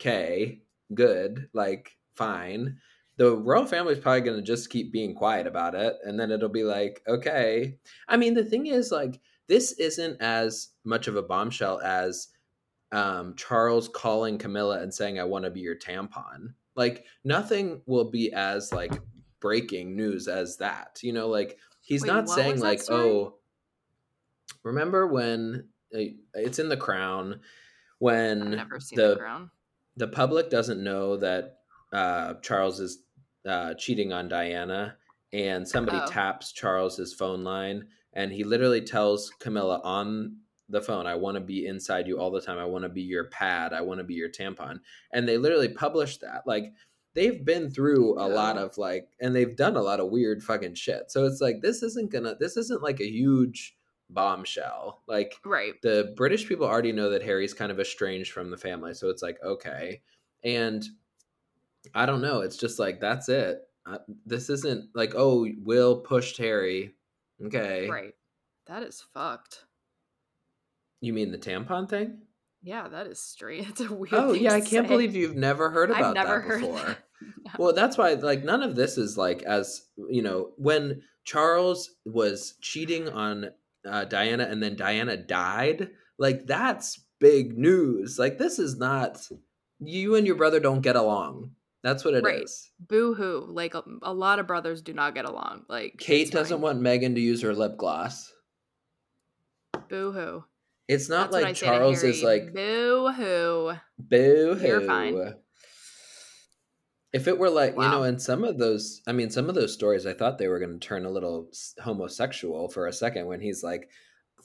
[0.00, 0.62] Okay,
[0.94, 1.48] good.
[1.52, 2.78] Like fine.
[3.18, 6.48] The royal family's probably going to just keep being quiet about it, and then it'll
[6.48, 7.78] be like, okay.
[8.08, 12.28] I mean, the thing is, like, this isn't as much of a bombshell as
[12.92, 18.10] um, Charles calling Camilla and saying, "I want to be your tampon." Like, nothing will
[18.10, 18.92] be as like
[19.40, 21.00] breaking news as that.
[21.02, 22.80] You know, like he's Wait, not saying like?
[22.88, 23.34] "Oh,
[24.62, 26.00] remember when uh,
[26.34, 27.40] it's in the Crown
[27.98, 29.14] when I've never seen the
[29.96, 31.58] the the public doesn't know that
[31.92, 32.98] uh, Charles is
[33.46, 34.96] uh, cheating on Diana,
[35.32, 36.06] and somebody Oh.
[36.10, 41.40] taps Charles's phone line, and he literally tells Camilla on the phone, "I want to
[41.40, 42.58] be inside you all the time.
[42.58, 43.72] I want to be your pad.
[43.72, 44.80] I want to be your tampon."
[45.12, 46.46] And they literally published that.
[46.46, 46.72] Like
[47.14, 50.74] they've been through a lot of like, and they've done a lot of weird fucking
[50.74, 51.10] shit.
[51.10, 52.36] So it's like this isn't gonna.
[52.38, 53.76] This isn't like a huge
[54.10, 55.02] bombshell.
[55.06, 55.80] Like Right.
[55.82, 59.22] the British people already know that Harry's kind of estranged from the family, so it's
[59.22, 60.02] like okay,
[60.44, 60.84] and
[61.94, 62.40] I don't know.
[62.40, 63.60] It's just like that's it.
[63.86, 66.94] Uh, this isn't like oh, Will pushed Harry.
[67.44, 68.14] Okay, Right.
[68.66, 69.64] That is fucked.
[71.00, 72.18] You mean the tampon thing?
[72.62, 73.68] Yeah, that is strange.
[73.68, 74.12] It's a weird.
[74.12, 74.88] Oh yeah, I can't say.
[74.88, 76.76] believe you've never heard about I've never that heard before.
[76.76, 76.98] that.
[77.20, 77.50] No.
[77.58, 82.54] Well, that's why like none of this is like as you know when Charles was
[82.60, 83.50] cheating on
[83.88, 85.90] uh, Diana and then Diana died.
[86.18, 88.18] Like that's big news.
[88.18, 89.26] Like this is not
[89.80, 91.52] you and your brother don't get along.
[91.82, 92.24] That's what it is.
[92.24, 92.88] Right.
[92.88, 93.46] Boo hoo.
[93.48, 95.64] Like a, a lot of brothers do not get along.
[95.68, 98.32] Like Kate doesn't want Meghan to use her lip gloss.
[99.88, 100.44] Boo hoo.
[100.88, 103.72] It's not That's like Charles is like boo hoo.
[103.98, 104.66] boo hoo.
[104.66, 105.34] You're fine.
[107.12, 108.02] If it were like, you know, Wow.
[108.04, 110.78] in some of those, I mean, some of those stories, I thought they were going
[110.78, 111.48] to turn a little
[111.82, 113.88] homosexual for a second when he's like,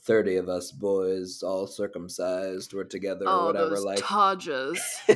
[0.05, 3.69] 30 of us boys, all circumcised, were together or Oh, whatever.
[3.69, 4.79] those Like, todgers.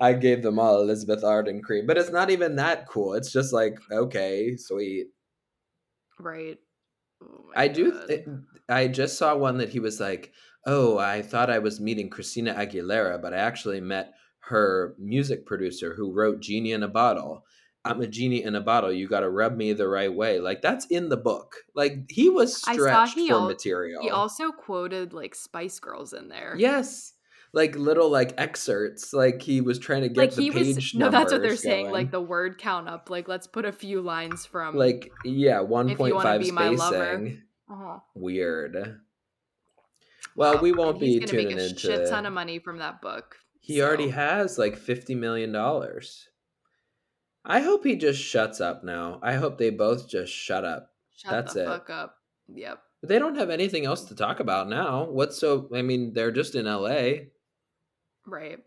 [0.00, 3.14] I gave them all Elizabeth Arden cream, but it's not even that cool.
[3.14, 5.08] It's just like, okay, sweet.
[6.18, 6.58] right.
[7.22, 8.00] Oh I do.
[8.06, 8.26] Th-
[8.68, 10.32] I just saw one that he was like,
[10.66, 15.94] "Oh, I thought I was meeting Christina Aguilera, but I actually met her music producer
[15.94, 17.44] who wrote Genie in a Bottle.
[17.84, 18.92] I'm a genie in a bottle.
[18.92, 21.56] You got to rub me the right way." Like that's in the book.
[21.74, 24.02] Like he was stretched he for al- material.
[24.02, 26.54] He also quoted like Spice Girls in there.
[26.58, 27.12] yes,
[27.52, 29.12] like little like excerpts.
[29.12, 31.50] Like he was trying to get Like the he page was no, that's what they're
[31.50, 31.90] numbers saying.
[31.90, 33.10] Like the word count up.
[33.10, 37.16] Like let's put a few lines from like yeah, one point five be my lover.
[37.16, 37.42] spacing.
[37.70, 37.98] Uh-huh.
[38.14, 39.00] Weird.
[40.36, 41.78] Well, Wow, we won't be tuning make a into.
[41.78, 43.36] shit ton of money from that book.
[43.60, 46.28] He already has like fifty million dollars.
[47.44, 49.18] I hope he just shuts up now.
[49.22, 50.90] I hope they both just shut up.
[51.16, 51.66] Shut That's the it.
[51.66, 52.16] fuck up.
[52.48, 52.80] Yep.
[53.00, 55.04] But they don't have anything else to talk about now.
[55.04, 55.68] What's so?
[55.74, 57.28] I mean, they're just in L.A.
[58.26, 58.58] Right.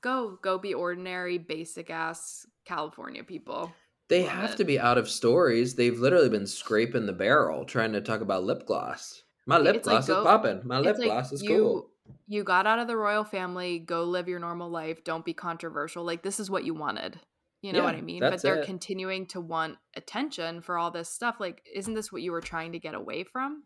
[0.00, 3.72] Go go be ordinary, basic ass California people.
[4.08, 4.56] They Love have it.
[4.58, 5.74] to be out of stories.
[5.74, 9.22] They've literally been scraping the barrel trying to talk about lip gloss.
[9.46, 10.60] My lip It's like gloss go- is popping.
[10.64, 11.90] My lip like gloss is you, cool.
[12.26, 16.04] You got out of the royal family, go live your normal life, don't be controversial.
[16.04, 17.18] Like this is what you wanted.
[17.64, 18.20] You know what I mean?
[18.20, 18.66] But they're it.
[18.66, 21.36] continuing to want attention for all this stuff.
[21.40, 23.62] Like, isn't this what you were trying to get away from?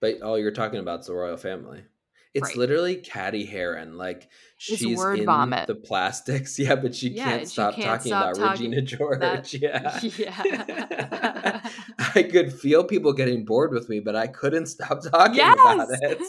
[0.00, 1.82] But all you're talking about is the royal family.
[2.32, 2.56] It's Right.
[2.58, 3.98] literally Cady Heron.
[3.98, 5.66] Like she's word in vomit.
[5.66, 6.58] the plastics.
[6.60, 9.20] Yeah, but she Yeah, can't and she stop can't talking stop about talking Regina George.
[9.20, 10.00] that- yeah.
[10.16, 11.60] Yeah.
[12.14, 16.20] I could feel people getting bored with me, but I couldn't stop talking about it.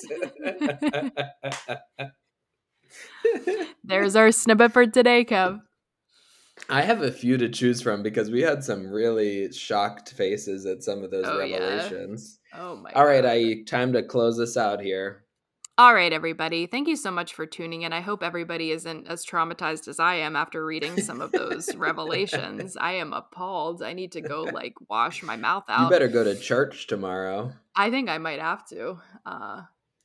[3.83, 5.61] There's our snippet for today, Kev.
[6.69, 10.83] I have a few to choose from because we had some really shocked faces at
[10.83, 11.57] some of those Oh, yeah.
[11.57, 12.39] revelations.
[12.53, 13.25] Oh my All right.
[13.25, 15.23] I time to close this out here.
[15.77, 16.67] All right, everybody.
[16.67, 17.91] Thank you so much for tuning in.
[17.93, 22.77] I hope everybody isn't as traumatized as I am after reading some of those revelations.
[22.77, 23.81] I am appalled.
[23.81, 25.85] I need to go like wash my mouth out.
[25.85, 27.53] You better go to church tomorrow.
[27.75, 28.97] I think I might have to.
[29.25, 29.61] Uh,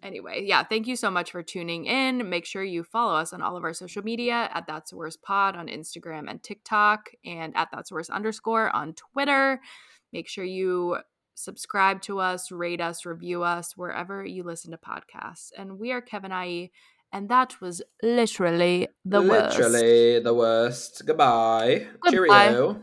[0.07, 2.31] anyway, yeah, thank you so much for tuning in.
[2.31, 5.57] Make sure you follow us on all of our social media at That's Worst Pod
[5.57, 9.61] on Instagram and TikTok, and at That's Worst underscore on Twitter.
[10.13, 10.99] Make sure you
[11.35, 15.51] subscribe to us, rate us, review us wherever you listen to podcasts.
[15.59, 16.71] And we are Kevin IE,
[17.13, 19.59] and that was literally the worst.
[19.59, 21.03] Literally the worst.
[21.05, 21.87] Goodbye.
[22.01, 22.11] Goodbye.
[22.11, 22.83] Cheerio.